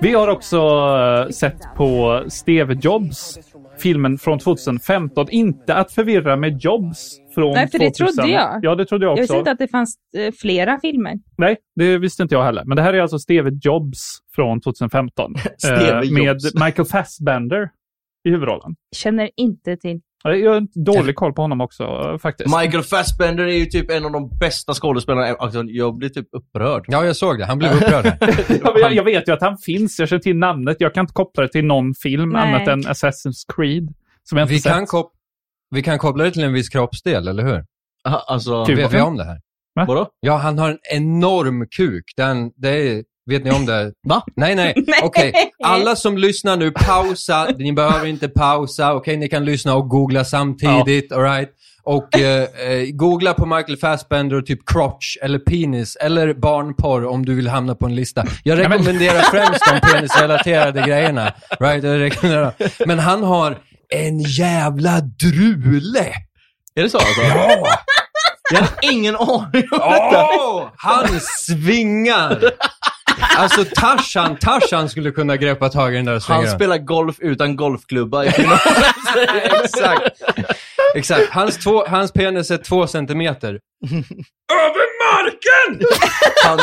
[0.01, 3.39] Vi har också eh, sett på Steve Jobs,
[3.81, 5.27] filmen från 2015.
[5.29, 8.15] Inte att förvirra med Jobs från Nej, för det 2000.
[8.15, 8.59] trodde jag.
[8.61, 9.21] Ja, det trodde jag Jag också.
[9.21, 11.13] visste inte att det fanns eh, flera filmer.
[11.37, 12.63] Nej, det visste inte jag heller.
[12.65, 13.99] Men det här är alltså Steve Jobs
[14.35, 15.33] från 2015.
[15.57, 16.53] Steve eh, med Jobs.
[16.65, 17.69] Michael Fassbender
[18.27, 18.75] i huvudrollen.
[18.95, 20.01] Känner inte till.
[20.23, 21.83] Jag har en dålig koll på honom också
[22.21, 22.55] faktiskt.
[22.61, 25.27] Michael Fassbender är ju typ en av de bästa skådespelarna.
[25.39, 26.85] Alltså, jag blir typ upprörd.
[26.87, 27.45] Ja, jag såg det.
[27.45, 28.05] Han blev upprörd.
[28.81, 30.77] Jag, jag vet ju att han finns, jag känner till namnet.
[30.79, 32.41] Jag kan inte koppla det till någon film Nej.
[32.41, 33.93] annat än Assassin's Creed.
[34.23, 34.71] Som jag inte Vi sett.
[34.71, 35.11] kan, kop-
[35.75, 37.65] vi kan koppla det till en viss kroppsdel, eller hur?
[38.03, 39.37] Alltså, Vet vi om det här?
[39.87, 40.07] Vadå?
[40.19, 42.03] Ja, han har en enorm kuk.
[42.17, 43.91] Den, det är, vet ni om det?
[44.07, 44.23] Va?
[44.35, 44.85] Nej, nej.
[45.03, 47.47] Okej, alla som lyssnar nu, pausa.
[47.57, 48.93] Ni behöver inte pausa.
[48.93, 51.11] Okej, ni kan lyssna och googla samtidigt.
[51.11, 51.49] All right?
[51.83, 57.25] Och eh, eh, googla på Michael Fassbender och typ crotch eller penis eller barnporr om
[57.25, 58.25] du vill hamna på en lista.
[58.43, 61.33] Jag rekommenderar främst de penisrelaterade grejerna.
[61.59, 61.83] Right?
[61.83, 62.53] Jag rekommenderar.
[62.85, 63.57] Men han har
[63.89, 66.13] en jävla drule.
[66.75, 67.21] Är det så alltså?
[67.21, 67.67] Ja!
[68.53, 70.27] Jag hade ingen aning om detta.
[70.39, 72.39] Åh, han svingar!
[73.37, 76.55] Alltså Tarzan, Tarzan skulle kunna greppa tag i den där och Han den.
[76.55, 78.59] spelar golf utan golfklubba i finalen.
[79.63, 80.21] Exakt.
[80.95, 81.29] Exakt.
[81.29, 83.59] Hans, två, hans penis är två centimeter.
[84.53, 85.87] Över marken!
[86.43, 86.59] Han,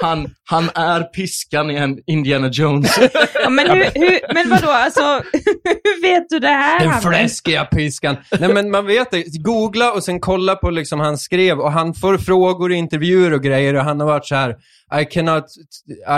[0.00, 2.98] han, han är piskan i en Indiana Jones.
[3.42, 5.00] Ja, men, hur, hur, men vadå, alltså,
[5.84, 6.80] hur vet du det här?
[6.80, 8.16] Den fläskiga piskan.
[8.40, 9.24] Nej men man vet det.
[9.42, 13.42] Googla och sen kolla på liksom han skrev och han får frågor i intervjuer och
[13.42, 14.56] grejer och han har varit så här.
[14.90, 15.44] I cannot,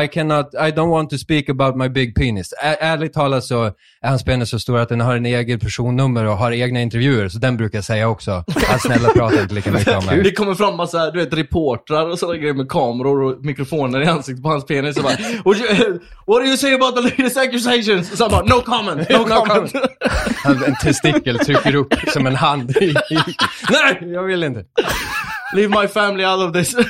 [0.04, 2.52] I cannot, I don't want to speak about my big penis.
[2.62, 6.24] Ä- ärligt talat så är hans penis så stor att den har en egen personnummer
[6.24, 7.28] och har egna intervjuer.
[7.28, 8.44] Så den brukar jag säga också.
[8.70, 10.22] Att snälla prata inte lika mycket om det.
[10.22, 14.06] Det kommer fram massa, du vet, reportrar och sådana grejer med kameror och mikrofoner i
[14.06, 15.12] ansiktet på hans penis och bara
[16.26, 18.16] What, do you say about the latest accusations?
[18.18, 19.72] Så han bara, no comment, no, No comment.
[20.44, 22.74] Han- En testikel trycker upp som en hand.
[23.70, 24.64] Nej, jag vill inte.
[25.54, 26.74] Leave my family out of this.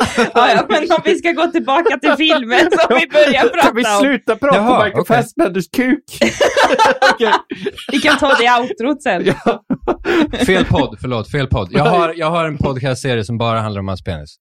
[0.34, 3.76] Ja, ja, men om vi ska gå tillbaka till filmen som vi börjar prata Kan
[3.76, 4.00] vi om.
[4.00, 5.16] sluta prata Jaha, om Michael okej.
[5.16, 6.04] Fassbenders kuk?
[7.92, 9.24] Vi kan ta det i outrot sen.
[10.46, 11.68] Fel podd, förlåt, fel podd.
[11.72, 14.36] Jag har, jag har en podcastserie som bara handlar om hans penis.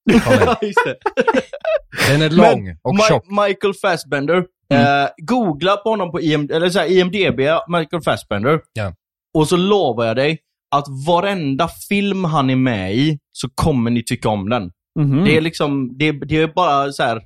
[2.10, 3.26] Den är lång och Ma- tjock.
[3.48, 4.38] Michael Fassbender.
[4.74, 7.40] Eh, googla på honom på IM, eller så här, IMDB,
[7.78, 8.60] Michael Fassbender.
[8.74, 8.94] Ja.
[9.38, 10.38] Och så lovar jag dig
[10.76, 14.72] att varenda film han är med i så kommer ni tycka om den.
[15.00, 15.24] Mhm.
[15.24, 17.22] Det är liksom, det, det är bara så här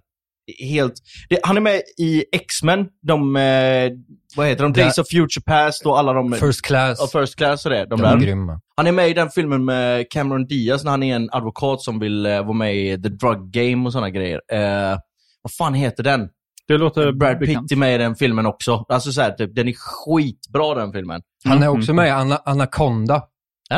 [0.60, 0.94] helt...
[1.30, 3.92] Det, han är med i X-Men, de, eh,
[4.36, 4.74] vad heter de?
[4.74, 6.34] Days of Future Past och alla de...
[6.34, 6.98] First class.
[7.14, 7.86] Ja, First Class och det.
[7.86, 8.26] De De är där.
[8.26, 8.60] grymma.
[8.76, 12.00] Han är med i den filmen med Cameron Diaz när han är en advokat som
[12.00, 14.42] vill eh, vara med i The Drug Game och sådana grejer.
[14.52, 14.98] Eh,
[15.42, 16.30] vad fan heter den?
[16.68, 18.86] Det låter Brad Pitt är med i den filmen också.
[18.90, 21.22] Alltså så här, typ, den är skitbra den filmen.
[21.46, 23.22] Han är också med i Ana Anaconda.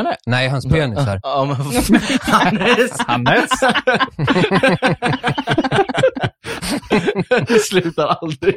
[0.04, 0.48] Ja, nej.
[0.48, 1.20] Hans penis här.
[1.22, 1.56] Ja, men.
[2.20, 3.00] Hannes!
[3.00, 3.50] Hannes?
[7.48, 8.54] Det slutar aldrig.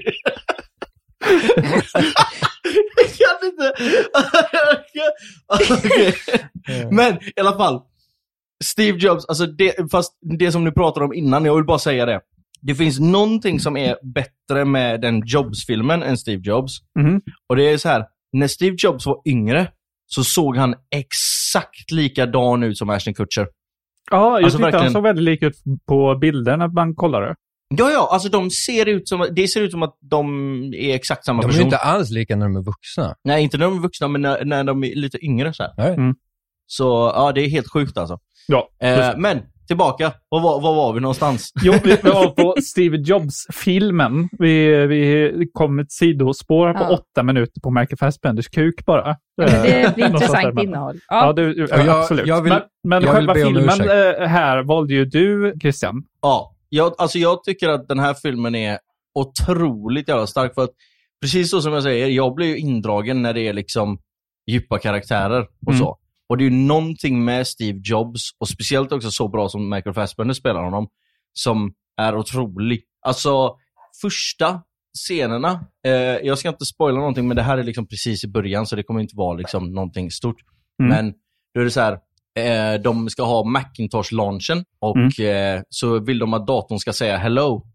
[2.95, 3.73] Jag kan inte.
[5.49, 6.13] Okej.
[6.91, 7.81] Men i alla fall.
[8.63, 12.05] Steve Jobs, alltså det, fast det som ni pratade om innan, jag vill bara säga
[12.05, 12.21] det.
[12.61, 16.71] Det finns någonting som är bättre med den Jobs-filmen än Steve Jobs.
[16.99, 17.21] Mhm.
[17.49, 19.67] Och det är så här, när Steve Jobs var yngre
[20.11, 23.47] så såg han exakt likadan ut som Ashton Kutcher.
[24.11, 25.55] Ja, jag Alltså, tyckte han såg väldigt lik ut
[25.87, 27.35] på bilder när man kollar det.
[27.77, 30.25] Ja, ja, alltså de ser ut som, det ser ut som att de
[30.73, 31.65] är exakt samma De är ju person.
[31.67, 33.15] inte alls lika när de är vuxna.
[33.23, 35.73] Nej, inte när de är vuxna, men när, när de är lite yngre så här.
[35.77, 35.93] Nej.
[35.93, 36.15] Mm.
[36.67, 38.19] Så ja, det är helt sjukt alltså.
[38.47, 40.11] Ja, Eh, men tillbaka.
[40.29, 41.51] Var, var, var var vi någonstans?
[41.63, 44.29] Jo, vi var på Steve Jobs-filmen.
[44.39, 46.89] Vi, vi kom ett sidospår på Ja.
[46.89, 49.15] åtta minuter på Michael Fassbenders kuk bara.
[49.35, 50.99] Ja, men det blir Eh, intressant innehåll.
[51.07, 51.33] Ja, Ja.
[51.33, 52.27] du, Och jag- absolut.
[52.27, 56.03] jag vill- men men själva filmen eh, här valde ju du, Christian.
[56.21, 58.79] Ja, jag, alltså jag tycker att den här filmen är
[59.19, 60.69] otroligt jävla stark för att
[61.21, 63.99] precis så som jag säger, jag blir ju indragen när det är liksom
[64.51, 65.79] djupa karaktärer och Mm.
[65.79, 65.97] så.
[66.29, 69.93] Och det är ju någonting med Steve Jobs, och speciellt också så bra som Michael
[69.93, 70.87] Fassbender spelar honom,
[71.33, 72.81] som är otrolig.
[73.05, 73.55] Alltså,
[74.01, 74.61] första
[74.97, 78.65] scenerna, eh, jag ska inte spoila någonting, men det här är liksom precis i början,
[78.67, 80.35] så det kommer inte vara liksom någonting stort.
[80.83, 80.95] Mm.
[80.95, 81.13] Men
[81.53, 81.93] då är det så här,
[82.39, 85.55] eh, de ska ha Macintosh-launchen och Mm.
[85.55, 87.65] eh, så vill de att datorn ska säga hello.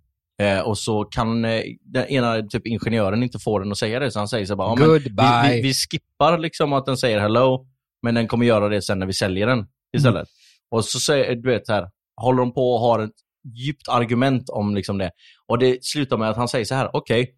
[0.42, 4.10] Eh, och så kan eh, den ena typ ingenjören inte få den att säga det,
[4.10, 4.98] så han säger så här bara, ja, men vi,
[5.56, 7.66] vi, vi skippar liksom att den säger hello,
[8.04, 10.28] men den kommer göra det sen när vi säljer den istället.
[10.70, 13.14] Och så säger, du vet här, håller de på och har ett
[13.56, 15.10] djupt argument om liksom det.
[15.46, 17.34] Och det slutar med att han säger så här, okej,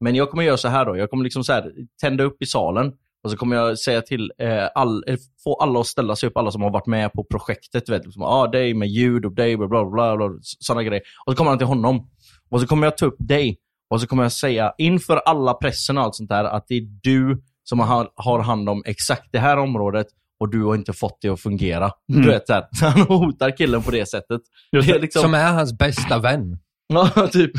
[0.00, 0.96] men jag kommer göra så här då.
[0.96, 2.92] Jag kommer liksom så här, tända upp i salen
[3.24, 6.36] och så kommer jag säga till eh, all, eh, få alla att ställa sig upp,
[6.36, 7.86] alla som har varit med på projektet.
[7.86, 11.02] Du vet, liksom, ah, dig med ljud och dig, bla bla bla, bla sådana grejer.
[11.26, 12.10] Och så kommer han till honom.
[12.50, 13.58] Och så kommer jag ta upp dig.
[13.90, 16.86] Och så kommer jag säga inför alla pressen och allt sånt där att det är
[17.02, 20.06] du som har, har hand om exakt det här området
[20.40, 21.90] och du har inte fått det att fungera.
[22.12, 22.22] Mm.
[22.22, 22.64] Du vet, så här.
[22.72, 24.40] Så han hotar killen på det sättet.
[24.72, 26.58] Just Det är liksom- Som är hans bästa vän.
[26.92, 27.50] Ja, typ.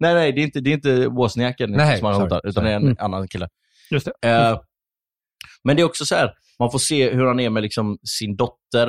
[0.00, 2.40] nej, nej, det är inte, det är inte Wozniak eller Nej, som han sorry, hotar,
[2.44, 2.66] utan sorry.
[2.66, 2.96] det är en Mm.
[3.00, 3.48] annan kille.
[3.90, 4.28] Just det.
[4.28, 4.60] Eh,
[5.64, 8.36] men det är också så här, man får se hur han är med liksom sin
[8.36, 8.88] dotter.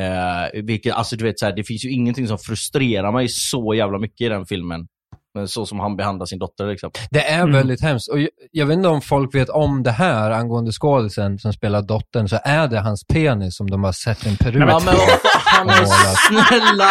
[0.00, 3.74] Eh, vilket, alltså du vet, så här, det finns ju ingenting som frustrerar mig så
[3.74, 4.86] jävla mycket i den filmen.
[5.34, 6.66] Men så som han behandlar sin dotter.
[6.66, 6.90] Liksom.
[7.10, 8.08] Det är väldigt hemskt.
[8.08, 11.82] Och jag, jag vet inte om folk vet om det här angående skådisen som spelar
[11.82, 15.64] dottern, så är det hans penis som de har sett en peruk Ja, men och
[15.66, 16.16] målat.
[16.28, 16.90] snälla!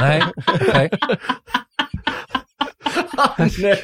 [0.00, 0.22] Nej,
[0.60, 0.90] okej.
[3.58, 3.82] Nej.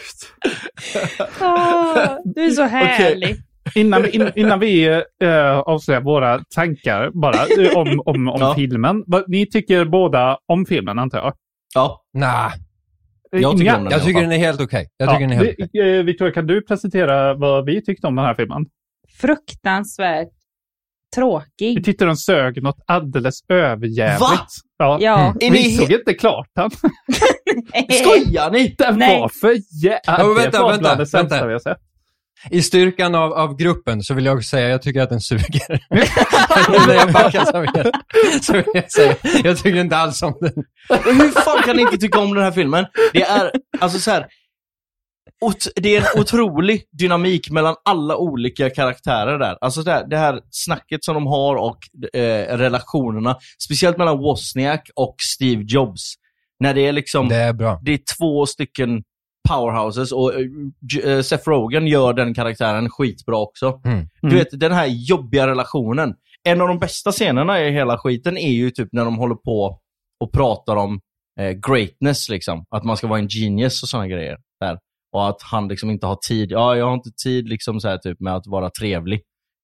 [1.40, 3.37] Ah, du är så härlig.
[3.74, 4.85] Innan vi, in, innan vi
[5.22, 8.55] eh, avslöjar våra tankar bara eh, om, om, om Ja.
[8.55, 9.05] filmen.
[9.26, 11.33] Ni tycker båda om filmen antar jag?
[11.74, 12.53] Ja, Nah,
[13.31, 14.87] jag tycker Inga- jag tycker den är helt okej.
[15.05, 15.57] Okej.
[15.73, 18.66] vi- eh, Victoria, kan du presentera vad vi tyckte om den här filmen?
[19.21, 21.85] Fruktansvärt Vi tråkig.
[21.85, 24.21] tyckte den sög något alldeles överjävligt.
[24.21, 24.38] Va?
[24.79, 24.99] Ja.
[25.01, 25.19] Ja.
[25.27, 25.37] Mm.
[25.40, 26.71] Vi ni såg inte klart den.
[27.90, 28.75] Skojar ni?
[28.79, 29.21] Den Nej.
[29.21, 29.49] var för
[29.85, 30.01] jävligt.
[30.07, 31.77] Ja, vänta, vänta, vänta.
[32.50, 35.81] I styrkan av, av gruppen så vill jag säga jag tycker att den suger.
[36.88, 40.53] Jag backar så vill jag, så jag säga jag tycker inte alls om den.
[41.05, 42.87] Hur fan kan ni inte tycka om den här filmen?
[43.12, 43.50] Det är,
[43.81, 44.26] alltså så här.
[45.76, 49.59] Det är en otrolig dynamik mellan alla olika karaktärer där.
[49.61, 51.79] Alltså det här, det här snacket som de har och
[52.20, 53.37] eh, relationerna.
[53.64, 56.14] Speciellt mellan Wozniak och Steve Jobs.
[56.61, 57.81] När det är liksom, Det är bra.
[57.83, 59.03] det är två stycken
[59.50, 60.32] powerhouses och
[61.04, 63.80] eh, Seth Rogen gör den karaktären skitbra också.
[63.84, 64.06] Mm.
[64.22, 66.14] Du vet, den här jobbiga relationen.
[66.42, 69.80] En av de bästa scenerna i hela skiten är ju typ när de håller på
[70.20, 71.00] och pratar om
[71.40, 72.64] eh, greatness, liksom.
[72.70, 74.36] Att man ska vara en genius och sådana grejer.
[74.60, 74.78] Där.
[75.12, 76.50] Och att han liksom inte har tid.
[76.50, 79.20] Ja, jag har inte tid liksom så här, typ, med att vara trevlig.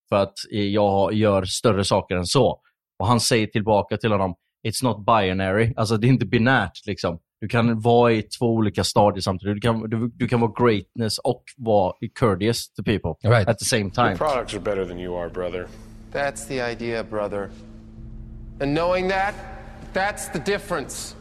[0.08, 2.60] För att eh, jag gör större saker än så.
[2.98, 4.34] Och han säger tillbaka till honom,
[4.68, 5.72] it's not binary.
[5.76, 7.18] Alltså det är inte binärt liksom.
[7.40, 9.54] Du kan vara i två olika stadier samtidigt.
[9.54, 13.48] Du kan, du, du kan vara greatness och vara courteous to people Right.
[13.48, 14.08] at the same time.
[14.08, 15.66] Your products are better than you are, brother.
[16.12, 17.50] That's the idea, brother.
[18.60, 19.34] And knowing that,
[19.92, 21.14] that's the difference.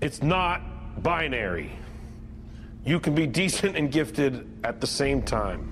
[0.00, 0.60] It's not
[1.02, 1.70] binary.
[2.84, 5.71] You can be decent and gifted at the same time.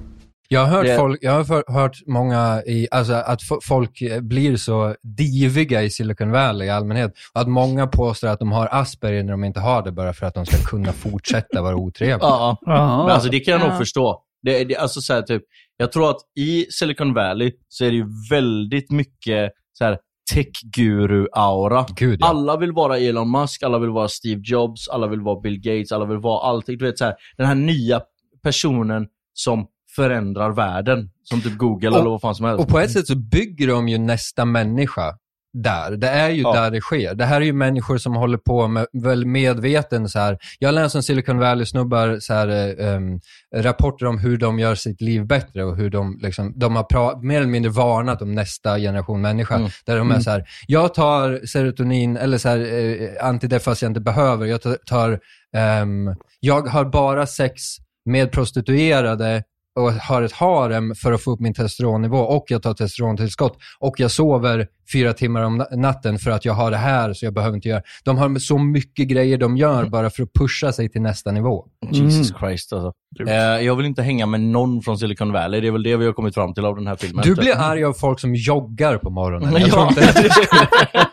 [0.53, 4.03] Jag har hört, Det- folk, jag har för, hört många, i, alltså att fo- folk
[4.23, 7.13] blir så diviga i Silicon Valley i allmänhet.
[7.35, 10.27] Och att många påstår att de har Asperger när de inte har det bara för
[10.27, 12.19] att de ska kunna fortsätta vara otrevliga.
[12.29, 13.79] Ja, men alltså det kan jag nog Ja.
[13.79, 14.23] förstå.
[14.43, 15.43] Det, det, alltså så här, typ,
[15.77, 19.99] jag tror att i Silicon Valley så är det ju väldigt mycket så här
[20.35, 21.87] tech-guru-aura.
[22.01, 22.17] Ja.
[22.21, 25.93] Alla vill vara Elon Musk, alla vill vara Steve Jobs, alla vill vara Bill Gates,
[25.93, 26.79] alla vill vara allting.
[26.79, 28.01] Du vet, så här, den här nya
[28.43, 29.67] personen som
[30.05, 31.11] förändrar världen.
[31.25, 32.61] Som typ Google Och- eller vad fan som helst.
[32.65, 35.15] Och på ett sätt så bygger de ju nästa människa
[35.53, 35.97] där.
[35.97, 36.53] Det är ju Ja.
[36.53, 37.15] där det sker.
[37.15, 40.39] Det här är ju människor som håller på med väl medveten så här.
[40.59, 43.21] Jag läser om Silicon Valley-snubbar så här, em,
[43.57, 47.37] rapporter om hur de gör sitt liv bättre och hur de liksom, de har mer
[47.39, 49.55] eller mindre varnat om nästa generation människa.
[49.55, 49.71] Mm.
[49.87, 53.91] Där de är så här, jag tar serotonin eller så här, eh, antidepp fast jag
[53.91, 54.47] inte behöver.
[54.47, 55.21] Jag tar, tar
[55.57, 57.63] ehm, jag har bara sex
[58.05, 59.43] med prostituerade
[59.77, 64.01] och har ett harem för att få upp min testosteronnivå och jag tar testosterontillskott och
[64.01, 67.35] jag sover fyra timmar om na- natten för att jag har det här så jag
[67.35, 67.83] behöver inte göra.
[68.05, 71.67] De har så mycket grejer de gör bara för att pusha sig till nästa nivå.
[71.91, 72.93] Jesus Christ alltså.
[73.29, 75.61] Eh, jag vill inte hänga med någon från Silicon Valley.
[75.61, 77.25] Det är väl det vi har kommit fram till av den här filmen.
[77.25, 79.53] Du blir arg av folk som joggar på morgonen.
[79.61, 81.07] Jag tror ja.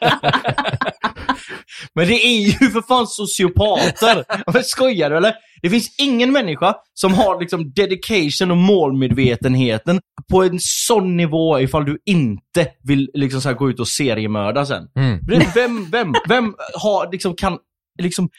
[1.95, 4.23] Men det är ju för fan sociopater!
[4.53, 5.33] Men skojar du eller?
[5.61, 9.99] Det finns ingen människa som har liksom dedication och målmedvetenheten
[10.31, 14.83] på en sån nivå ifall du inte vill liksom så gå ut och seriemörda sen.
[14.95, 15.19] Mm.
[15.55, 17.57] Vem, vem, vem har, liksom, kan
[18.01, 18.29] liksom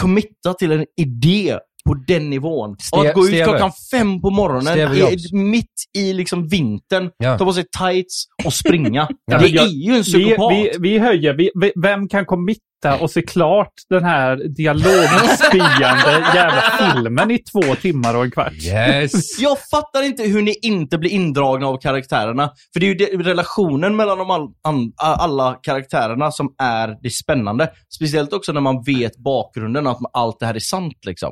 [0.00, 2.76] committa till en idé på den nivån?
[2.76, 3.44] Ste- och att gå ut Steve.
[3.44, 5.66] klockan fem på morgonen, i- mitt
[5.98, 7.38] i liksom vintern, Ja.
[7.38, 9.08] ta på sig tights och springa.
[9.26, 10.52] Ja, det är ju en vi, psykopat.
[10.52, 12.62] vi, vi höjer, vi, vi, vem kan committa
[13.00, 18.52] och se klart den här dialogspyande jävla filmen i två timmar och en kvart?
[18.52, 19.38] Yes!
[19.40, 22.50] Jag fattar inte hur ni inte blir indragna av karaktärerna.
[22.72, 27.10] För det är ju det, relationen mellan de all, an, alla karaktärerna som är det
[27.10, 27.70] spännande.
[27.96, 31.30] Speciellt också när man vet bakgrunden, att allt det här är sant liksom.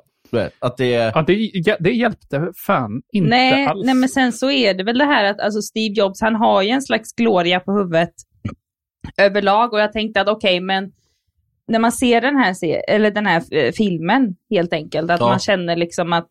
[0.58, 1.12] Att det är...
[1.14, 3.86] Ja, det, det hjälpte fan inte nej, alls.
[3.86, 6.62] nej, men sen så är det väl det här att alltså Steve Jobs, han har
[6.62, 8.10] ju en slags gloria på huvudet
[9.18, 10.92] överlag och jag tänkte att okej, men
[11.68, 15.28] när man ser den här, se- eller den här eh, filmen helt enkelt, att Ja.
[15.28, 16.28] man känner liksom att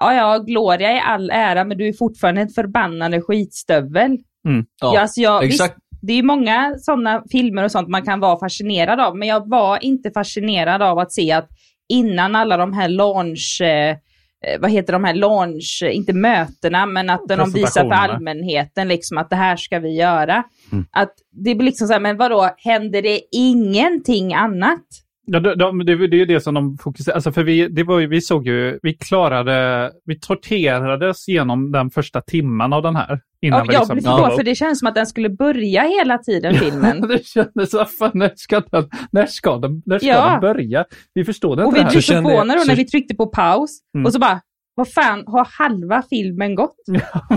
[0.00, 4.18] ja, ja, gloria är all ära, men du är fortfarande en förbannade skitstövel.
[4.48, 4.64] Mm.
[4.80, 5.74] Ja, alltså jag, exakt.
[5.74, 9.28] visst, det är ju många sådana filmer och sånt man kan vara fascinerad av, men
[9.28, 11.48] jag var inte fascinerad av att se att
[11.88, 13.96] innan alla de här launch, eh,
[14.46, 18.88] eh, vad heter de här launch, eh, inte mötena, men att de visar för allmänheten
[18.88, 20.44] liksom att det här ska vi göra.
[20.72, 20.86] Mm.
[20.90, 24.84] Att det blir liksom så här, men vadå, händer det ingenting annat?
[25.28, 27.82] Ja, de, de, det, det är ju det som de fokuserar, alltså för vi, det
[27.82, 32.96] var ju, vi såg ju, vi klarade, vi torterades genom den första timman av den
[32.96, 33.20] här.
[33.40, 36.54] Innan Ja, vi liksom, förlåt, för det känns som att den skulle börja hela tiden,
[36.54, 37.00] filmen.
[37.08, 40.30] det kändes så fan, när ska den, när ska den, när ska Ja.
[40.30, 40.84] den börja?
[41.14, 41.90] Vi förstod inte Och det vi här.
[41.90, 44.06] blev Så kände- förvånade då när vi tryckte på paus Mm.
[44.06, 44.40] och så bara,
[44.76, 46.76] vad fan, har halva filmen gått?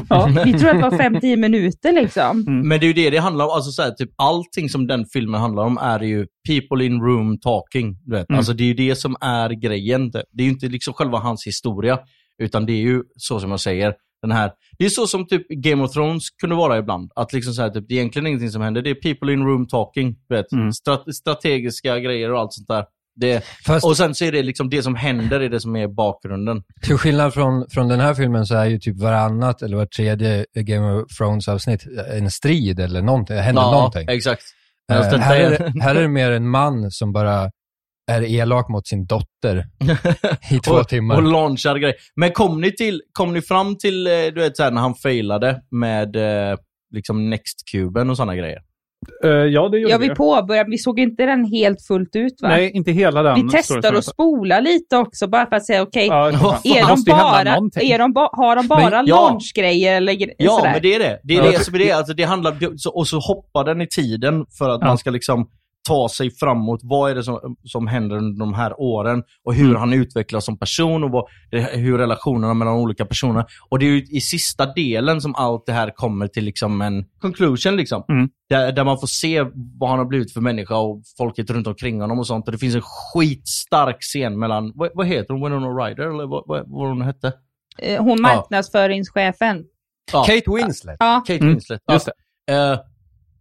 [0.09, 0.29] Ja.
[0.45, 2.43] Vi tror att det var 5-10 minuter liksom.
[2.47, 3.51] Men det är ju det det handlar om.
[3.51, 7.39] Alltså så här, typ allting som den filmen handlar om är ju people in room
[7.39, 7.97] talking.
[8.05, 8.29] Du vet.
[8.29, 8.37] Mm.
[8.37, 10.11] Alltså det är ju det som är grejen.
[10.11, 11.99] Det det är ju inte liksom själva hans historia,
[12.41, 15.47] utan det är ju så som jag säger, den här, det är så som typ
[15.49, 17.11] Game of Thrones kunde vara ibland.
[17.15, 19.43] Att liksom så här, typ, det är egentligen ingenting som händer, det är people in
[19.45, 20.15] room talking.
[20.29, 20.51] Du vet.
[20.51, 20.69] Mm.
[20.71, 22.85] Strat- strategiska grejer och allt sånt där.
[23.19, 25.87] Det, Fast och sen så är det liksom det som händer är det som är
[25.87, 26.63] bakgrunden.
[26.81, 30.45] till skillnad från, från den här filmen så är ju typ varannat eller var tredje
[30.53, 33.35] Game of Thrones-avsnitt en strid eller någonting.
[33.35, 34.09] Det händer någonting.
[34.09, 34.43] exakt.
[34.87, 37.51] Detta här, är, är- det- här är det mer en man som bara
[38.11, 39.65] är elak mot sin dotter
[40.51, 41.15] i två och, timmar.
[41.15, 41.95] Och launchar grejer.
[42.15, 44.95] Men kom ni, till, kom ni fram till, eh, du vet, så här, när han
[44.95, 46.57] failade med eh,
[46.95, 48.59] liksom Next-kuben och sådana grejer?
[49.23, 50.09] Eh, ja, det gjorde Ja, vi.
[50.09, 52.47] vi påbörjade, vi såg inte den helt fullt ut va?
[52.47, 53.35] Nej, inte hela den.
[53.35, 56.27] vi testar att spola lite också bara för att säga okej, Ja,
[56.63, 59.29] är de bara, är de ba, har de bara Men, ja.
[59.29, 60.71] launchgrejer eller gre- Ja, sådär?
[60.73, 61.19] men det är det.
[61.23, 61.51] Det är Ja.
[61.51, 61.91] det som är det.
[61.91, 62.55] Alltså, det handlar,
[62.93, 64.87] och så hoppar den i tiden för att Ja.
[64.87, 65.47] man ska liksom
[65.87, 66.79] ta sig framåt.
[66.83, 69.23] Vad är det som, som händer under de här åren?
[69.43, 69.79] Och hur Mm.
[69.79, 73.45] han utvecklas som person och vad, det, hur relationerna mellan olika personer.
[73.69, 77.05] Och det är ju i sista delen som allt det här kommer till liksom en
[77.21, 77.75] conclusion.
[77.75, 78.03] Liksom.
[78.09, 78.29] Mm.
[78.49, 79.45] Där, där man får se
[79.79, 82.45] vad han har blivit för människa och folket runt omkring honom och sånt.
[82.45, 86.43] Och det finns en skitstark scen mellan, vad, vad heter hon, Winona Ryder eller vad,
[86.47, 87.33] vad, vad hon hette?
[87.81, 89.63] Eh, Hon marknadsföringschefen.
[90.13, 90.23] Ja.
[90.23, 90.97] Kate Winslet.
[90.99, 91.81] Ja, Kate Mm, Winslet.
[91.91, 92.09] just
[92.45, 92.73] Ja.
[92.73, 92.79] Eh,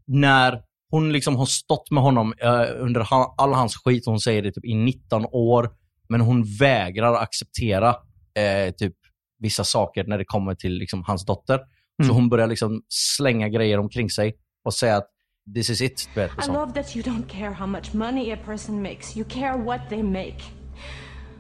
[0.06, 4.42] när hon liksom har stått med honom eh, under ha, all hans skit, hon säger
[4.42, 5.70] det typ i 19 år,
[6.08, 7.88] men hon vägrar acceptera
[8.34, 8.94] eh, typ
[9.38, 11.58] vissa saker när det kommer till liksom, hans dotter.
[12.02, 12.14] Så Mm.
[12.16, 15.08] hon börjar liksom slänga grejer omkring sig och säga att
[15.54, 16.08] this is it.
[16.14, 19.16] Vet, I love that you don't care how much money a person makes.
[19.16, 20.38] You care what they make.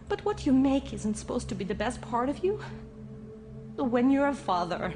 [0.08, 2.58] But what you make isn't supposed to be the best part of you.
[3.76, 4.94] When you're a father,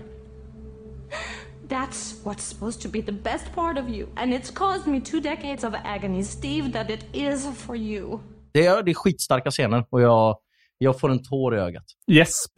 [1.72, 4.06] that's what's supposed to be the best part of you.
[4.16, 8.18] And it's caused me two decades of agony, Steve, that it is for you.
[8.54, 10.36] det, är, det är skitstarka scener och jag,
[10.78, 11.84] jag får en tår i ögat.
[12.06, 12.50] Gäsp.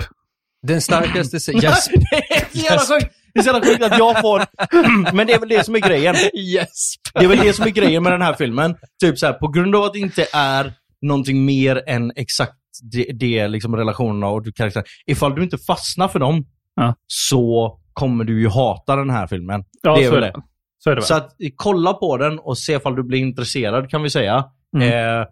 [0.67, 1.41] Den starkaste...
[1.41, 1.89] se- Yes.
[2.11, 3.15] det är så jävla sjukt!
[3.35, 4.43] Det är så jävla sjukt att jag får...
[5.17, 6.15] Men det är väl det som är grejen.
[6.35, 6.95] yes.
[7.15, 8.77] Det är väl det som är grejen med den här filmen.
[9.01, 10.73] Typ så här, på grund av att det inte är
[11.03, 14.85] någonting mer än exakt det, det liksom relationerna och karaktärer.
[15.07, 16.95] Ifall du inte fastnar för dem Ja.
[17.07, 19.65] så kommer du ju hata den här filmen.
[19.83, 20.33] Ja, det är så väl är det.
[20.37, 20.43] det.
[20.79, 21.23] Så är det Så väl.
[21.23, 24.45] att kolla på den och se ifall du blir intresserad kan vi säga.
[24.77, 25.21] Mm.
[25.21, 25.27] Eh,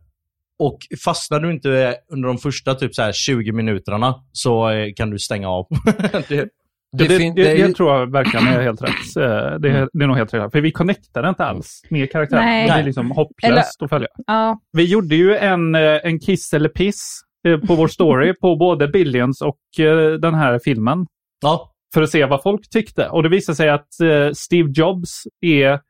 [0.59, 5.11] och fastnar du inte under de första typ så här 20 minuterna så eh, kan
[5.11, 5.67] du stänga av.
[6.29, 6.49] det,
[6.99, 9.17] Det, det, det, det det tror jag verkligen är helt rätt.
[9.17, 10.53] Eh, Det är, det är nog helt rätt.
[10.53, 12.45] För vi connectade inte alls med karaktären.
[12.45, 12.67] Nej.
[12.69, 14.09] Det är liksom hopplöst att följa.
[14.27, 14.61] Ja.
[14.73, 18.89] Vi gjorde ju en, eh, en kiss eller piss eh, på vår story på både
[18.89, 21.07] Billions och eh, den här filmen.
[21.43, 21.72] Ja.
[21.95, 23.09] För att se vad folk tyckte.
[23.09, 25.81] Och det visade sig att eh, Steve Jobs är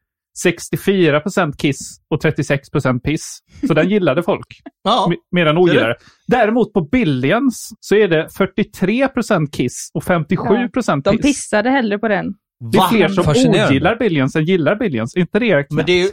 [0.46, 1.78] 64% kiss
[2.10, 3.38] och 36% piss.
[3.68, 4.46] Så den gillade folk.
[4.84, 5.06] Ja.
[5.12, 5.96] M- mer än ogillade.
[6.26, 11.22] Däremot på Billions så är det 43% kiss och 57% De piss.
[11.26, 12.26] pissade hellre på den.
[12.72, 15.16] Det är fler som ogillar Billions än gillar Billions.
[15.16, 15.66] inte det?
[15.70, 16.10] Men det är ju,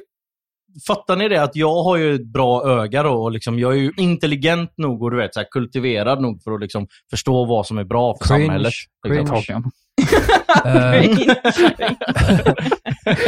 [0.88, 3.78] fattar ni det att jag har ju ett bra öga då och liksom, jag är
[3.78, 7.67] ju intelligent nog och du vet, så här, kultiverad nog för att liksom förstå vad
[7.67, 8.74] som är bra för Cringe, samhället.
[9.07, 9.43] Liksom.
[9.43, 9.72] cringe.
[10.65, 10.95] Eh,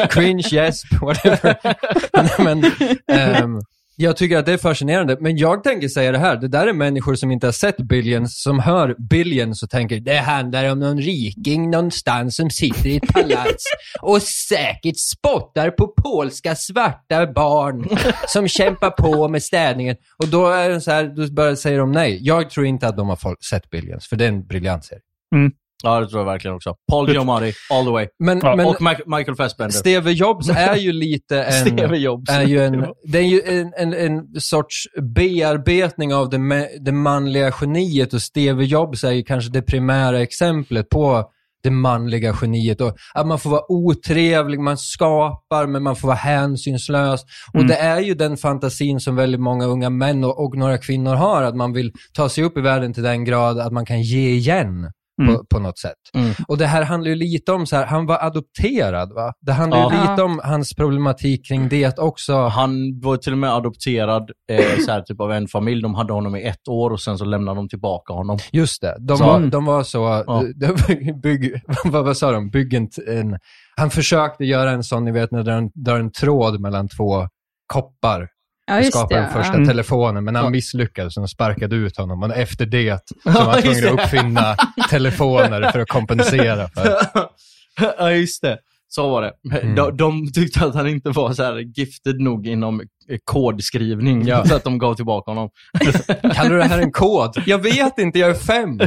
[0.09, 1.57] cringe, yes, whatever.
[2.43, 2.63] Men,
[3.07, 3.59] ehm,
[3.95, 6.37] jag tycker att det är fascinerande, men jag tänker säga det här.
[6.37, 10.17] Det där är människor som inte har sett Billions, som hör Billions och tänker det
[10.17, 13.63] handlar om någon riking någonstans som sitter i ett palats
[14.01, 17.89] och säkert spottar på polska svarta barn
[18.27, 19.95] som kämpar på med städningen.
[20.17, 22.17] Och då är det så här, då säger de nej.
[22.21, 25.01] Jag tror inte att de har folk sett Billions, för det är en briljant serie.
[25.35, 25.51] Mm.
[25.83, 26.75] Ja, det tror jag verkligen också.
[26.91, 28.07] Paul Giamatti, all the way.
[28.19, 29.71] Men, men och Michael- Michael Fassbender.
[29.73, 31.51] Steve Jobs är ju lite en...
[31.67, 32.29] Steve Jobs.
[32.31, 37.51] Är ju en, det är ju en, en, en sorts bearbetning av det, det manliga
[37.61, 41.25] geniet och Steve Jobs är ju kanske det primära exemplet på
[41.63, 42.81] det manliga geniet.
[42.81, 47.21] Och att man får vara otrevlig, man skapar, men man får vara hänsynslös.
[47.53, 47.67] Och Mm.
[47.67, 51.43] det är ju den fantasin som väldigt många unga män och, och några kvinnor har,
[51.43, 54.29] att man vill ta sig upp i världen till den grad att man kan ge
[54.29, 54.91] igen.
[55.21, 55.35] Mm.
[55.35, 55.93] På, på något sätt.
[56.13, 56.31] Mm.
[56.47, 59.33] Och det här handlar ju lite om så här, han var adopterad va?
[59.41, 60.11] Det handlar ju Ja.
[60.11, 62.33] lite om hans problematik kring det också.
[62.47, 65.81] Han var till och med adopterad eh, så här, typ av en familj.
[65.81, 68.37] De hade honom i ett år och sen så lämnade de tillbaka honom.
[68.51, 70.43] Just det, de, Så- var, de var så, Ja.
[70.55, 73.37] de, bygg, vad, vad sa de, bygg en, en,
[73.75, 77.27] han försökte göra en sån, ni vet när de drar en tråd mellan två
[77.67, 78.27] koppar
[78.93, 79.15] Ja, det.
[79.15, 79.67] den första Mm.
[79.67, 80.49] telefonen, men han Ja.
[80.49, 82.23] misslyckades och de sparkade ut honom.
[82.23, 84.55] Och efter det så var han tvungen att uppfinna
[84.89, 86.95] telefoner för att kompensera för.
[87.97, 88.57] ja, just det.
[88.87, 89.33] Så var det.
[89.61, 89.75] Mm.
[89.75, 92.81] De, de tyckte att han inte var så här gifted nog inom
[93.23, 94.45] kodskrivning, Ja.
[94.47, 95.49] så att de gav tillbaka honom.
[96.33, 97.43] Kallar du det här en kod?
[97.45, 98.79] Jag vet inte, jag är fem.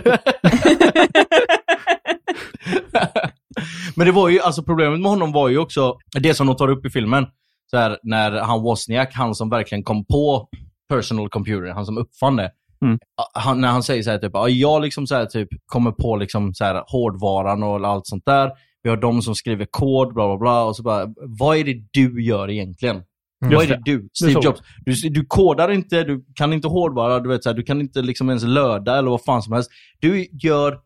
[3.96, 6.68] Men det var ju, alltså problemet med honom var ju också det som de tar
[6.68, 7.26] upp i filmen.
[7.70, 10.48] Så här, när han Wozniak, han som verkligen kom på
[10.88, 12.50] personal computer, han som uppfann det.
[12.84, 12.98] Mm.
[13.34, 16.16] Han, när han säger så här, typ, "Ja, jag liksom så här, typ, kommer på
[16.16, 18.50] liksom så här, hårdvaran och allt sånt där.
[18.82, 20.64] Vi har de som skriver kod, bla bla bla.
[20.64, 23.02] Och så bara, vad är det du gör egentligen?
[23.38, 24.08] Vad Just är det du?
[24.12, 24.40] Steve.
[24.42, 24.60] Jobs.
[24.84, 28.02] Du, du kodar inte, du kan inte hårdvara, du, vet, så här, du kan inte
[28.02, 29.70] liksom ens löda eller vad fan som helst.
[30.00, 30.78] Du gör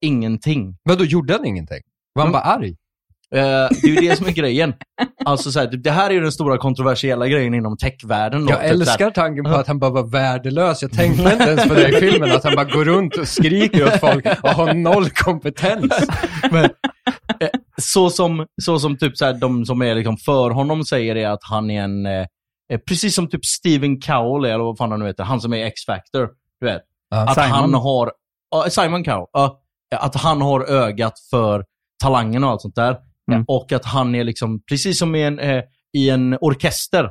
[0.00, 0.76] ingenting.
[0.82, 1.80] Vadå, gjorde han ingenting?
[2.12, 2.32] Var han Mm.
[2.32, 2.76] bara arg?
[3.34, 4.74] Eh, det är ju det som är grejen.
[5.24, 8.48] Alltså, så här, det här är ju den stora kontroversiella grejen inom techvärlden.
[8.48, 10.82] Jag Typ älskar tanken på att han bara var värdelös.
[10.82, 13.86] Jag tänkte inte ens på det i filmen, att han bara går runt och skriker
[13.86, 16.08] åt folk och har noll kompetens.
[16.50, 16.64] Men,
[17.40, 21.16] eh, så som, så som typ så här, de som är liksom för honom säger
[21.16, 22.26] är att han är en, eh,
[22.72, 25.66] eh, precis som typ Steven Cowell eller vad fan han nu heter, han som är
[25.66, 26.28] X-Factor.
[26.60, 26.82] Du vet.
[27.10, 27.50] Ja, att Simon.
[27.50, 28.12] han har,
[28.50, 29.60] ja, Simon Cowell, ja,
[29.96, 31.64] att han har ögat för
[32.02, 32.96] talangen och allt sånt där.
[33.32, 33.44] Mm.
[33.48, 35.62] Och att han är liksom, precis som i en, eh,
[35.92, 37.10] i en orkester.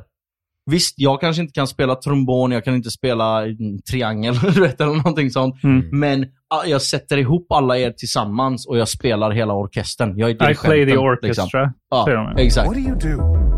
[0.70, 4.80] Visst, jag kanske inte kan spela trombon, jag kan inte spela mm, triangel, du vet,
[4.80, 5.64] eller någonting sånt.
[5.64, 5.88] Mm.
[5.92, 10.18] Men ah, jag sätter ihop alla er tillsammans och jag spelar hela orkestern.
[10.18, 11.60] Jag är I play the dirigenten, orchestra.
[11.60, 11.72] Liksom.
[11.90, 12.68] Ja, exakt.
[12.68, 13.50] What do you do?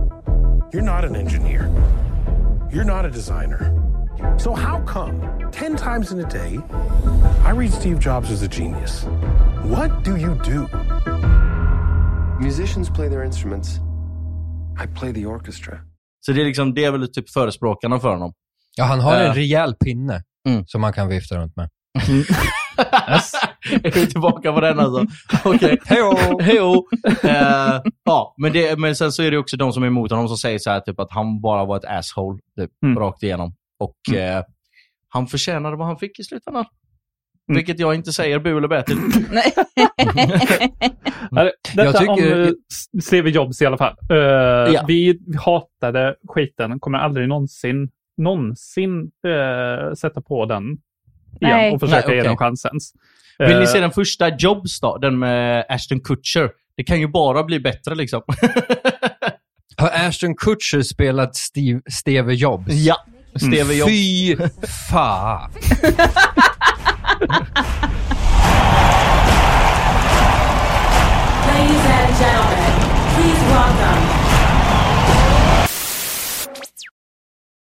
[0.73, 1.69] You're not an engineer.
[2.73, 3.83] You're not a designer.
[4.39, 5.21] So how come
[5.53, 6.59] 10 times in a day
[7.45, 9.05] I read Steve Jobs as a genius?
[9.65, 10.67] What do you do?
[12.43, 13.69] Musicians play their instruments.
[14.85, 15.79] I play the orchestra.
[16.21, 18.33] Så det är liksom, det är väl typ förespråkarna för honom.
[18.77, 19.35] Ja, han har en Eh.
[19.35, 20.67] rejäl pinne Mm.
[20.67, 21.69] som man kan vifta runt med.
[23.83, 25.07] är vi tillbaka på den alltså?
[25.45, 25.79] Okej.
[25.85, 26.39] Hejo!
[26.41, 26.85] Hejo!
[27.23, 30.29] Eh, ja, men, det, men sen så är det också de som är emot honom
[30.29, 32.99] som säger så här, typ att han bara var ett asshole typ, Mm.
[32.99, 33.55] rakt igenom.
[33.79, 34.43] Och eh,
[35.09, 36.65] han förtjänade vad han fick i slutändan.
[37.49, 37.57] Mm.
[37.57, 38.97] Vilket jag inte säger bu eller bä till.
[39.31, 39.53] Nej.
[41.31, 42.51] Nej, Detta Jag tycker- om uh,
[43.03, 43.97] Steve Jobs i alla fall.
[44.11, 44.17] Eh,
[44.73, 44.85] Ja.
[44.89, 50.79] Vi hatade skiten, kommer aldrig någonsin, någonsin eh, sätta på den igen
[51.41, 51.73] Nej.
[51.73, 52.29] och försöka Nej, ge okej.
[52.29, 52.93] den chansens.
[53.39, 54.99] Vill ni Eh, se den första Jobs då?
[54.99, 56.51] Den med Ashton Kutcher.
[56.77, 58.23] Det kan ju bara bli bättre liksom.
[59.77, 62.73] Har Ashton Kutcher spelat Steve, Steve Jobs?
[62.73, 62.97] ja.
[63.37, 63.91] Steve Jobs.
[63.91, 64.37] Fy
[64.91, 65.51] fan.
[71.49, 72.73] Ladies and gentlemen,
[73.15, 74.03] please welcome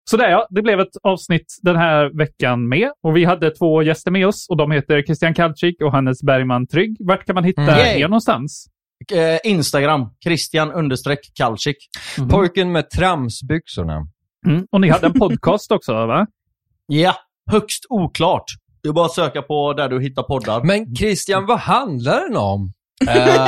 [0.09, 2.91] Sådär ja, det blev ett avsnitt den här veckan med.
[3.03, 6.67] Och vi hade två gäster med oss och de heter Christian Kalczyk och Hannes Bergman
[6.67, 6.97] Trygg.
[6.99, 7.77] Vart kan man hitta Mm.
[8.01, 8.65] er någonstans?
[9.11, 11.77] Eh, Instagram, Christian understreck Kalczyk.
[12.29, 14.07] Pojken med tramsbyxorna.
[14.47, 14.67] Mm.
[14.71, 16.27] Och ni hade en podcast också, va?
[16.87, 17.15] Ja,
[17.51, 18.45] högst oklart.
[18.85, 20.63] Det är bara att söka på där du hittar poddar.
[20.63, 22.73] Men Christian, vad handlar den om?
[23.07, 23.47] Eh,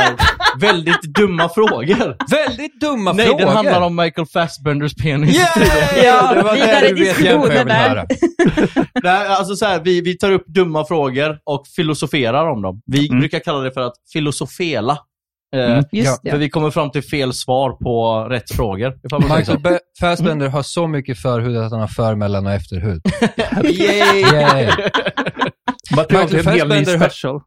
[0.62, 2.32] väldigt dumma frågor.
[2.32, 3.40] Väldigt dumma Nej, frågor.
[3.40, 5.36] den handlar om Michael Fassbenders penis.
[5.38, 6.06] Yeah!
[6.06, 8.06] Ja, det var det du vet jag vill höra.
[9.04, 12.82] Nej, alltså så här, vi, vi tar upp dumma frågor och filosoferar om dem.
[12.86, 14.98] Vi brukar kalla det för att filosofela.
[15.56, 15.84] Eh, Mm.
[15.91, 16.32] Just det.
[16.32, 18.93] För vi kommer fram till fel svar på rätt frågor.
[19.38, 23.02] Michael Fassbender har så mycket förhud att han har för-, mellan och efterhud.
[23.64, 24.22] Yay!
[24.22, 24.66] Yay.
[26.32, 27.41] Ny Fassbender special.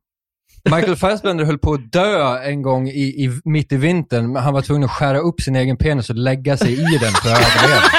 [0.65, 4.55] Michael Fassbender höll på att dö en gång i, i, mitt i vintern, men han
[4.55, 7.57] var tvungen att skära upp sin egen penis och lägga sig i den för att
[7.57, 7.83] överleva.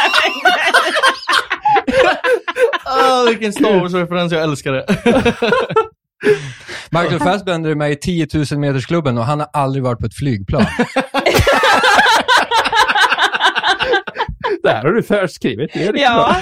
[2.85, 4.85] Ah, vilken Star Wars-referens, jag älskar det.
[6.89, 10.15] Michael Fassbender är med i 10 000 metersklubben och han har aldrig varit på ett
[10.15, 10.65] flygplan.
[14.63, 15.73] Det här har du förskrivit.
[15.73, 16.35] Det är Ja.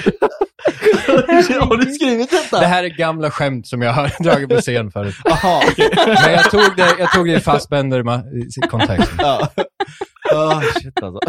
[1.60, 2.60] Har du skrivit detta?
[2.60, 5.14] Det här är gamla skämt som jag har dragit på scen förut.
[5.24, 5.90] Jaha, okej.
[5.96, 9.16] Men jag tog det, jag tog det i Fassbender-kontexten.
[9.18, 9.48] Ja.
[10.34, 11.20] Ah, shit alltså.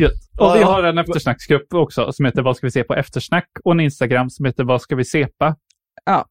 [0.00, 0.12] Gött.
[0.38, 3.72] Och vi har en eftersnacksgrupp också som heter Vad ska vi se på eftersnack och
[3.72, 5.56] en Instagram som heter Vad ska vi sepa?
[6.04, 6.26] Ja.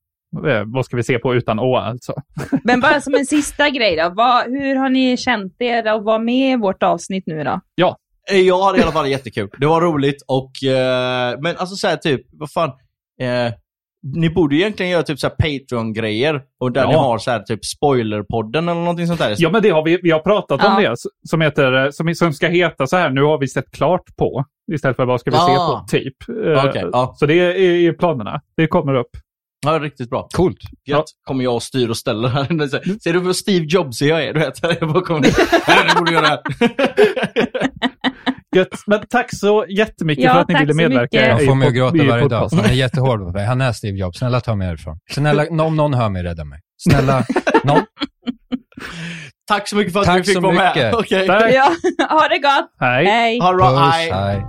[0.48, 2.14] Eh, Vad ska vi se på utan å alltså?
[2.64, 4.10] Men bara som en sista grej då.
[4.16, 7.60] Vad, hur har ni känt er att vara med i vårt avsnitt nu då?
[7.76, 7.98] Ja,
[8.32, 9.50] Eh, Jag hade i alla fall jättekul.
[9.58, 10.70] Det var roligt och...
[10.70, 12.70] Eh, men alltså såhär typ, vad fan.
[13.22, 13.54] Eh,
[14.16, 16.42] ni borde ju egentligen göra typ Patreon-grejer.
[16.60, 16.88] Och där Ja.
[16.90, 19.36] ni har såhär typ spoilerpodden eller någonting sånt där.
[19.38, 20.90] ja men det har vi, vi har pratat om Ja.
[20.90, 20.94] det.
[20.94, 21.00] s-
[21.30, 24.44] Som, heter, eh, som, som ska heta så här, nu har vi sett klart på.
[24.74, 25.80] Istället för vad ska vi se Ah.
[25.82, 26.16] på, typ.
[26.68, 27.14] Okej, ja.
[27.18, 28.42] Så det är i planerna.
[28.58, 29.10] Det kommer upp.
[29.66, 30.28] Ja, riktigt bra.
[30.36, 30.58] Coolt.
[30.86, 31.06] Gött.
[31.28, 32.44] Kommer jag och styr och ställer här.
[32.68, 34.34] Så här, Ser du hur Steve Jobs jag är?
[34.34, 35.22] Du vet, jag bara kommer...
[35.94, 36.40] Du borde göra det här.
[38.56, 38.68] Gött.
[38.88, 41.02] Men tack så jättemycket Ja, för att ni tack ville så medverka.
[41.18, 41.28] mycket.
[41.28, 42.50] Jag får mig att gråta varje dag.
[42.52, 43.46] Han är jättehård mot mig.
[43.46, 44.18] Han är Steve Jobs.
[44.18, 45.00] Snälla ta mig härifrån.
[45.12, 46.60] Snälla, om någon hör mig, rädda mig.
[46.78, 47.24] Snälla,
[47.64, 47.82] någon.
[49.48, 50.72] Tack så mycket för att Tack du fick så vara med.
[50.76, 50.94] mycket.
[50.94, 51.28] Okej.
[51.28, 51.54] Tack.
[51.54, 51.72] Ja,
[52.10, 52.70] ha det gott!
[52.80, 53.06] Hej.
[53.06, 53.40] Hej!
[53.40, 53.70] Ha det bra.
[53.70, 54.12] Puss, Hej.
[54.12, 54.44] hej.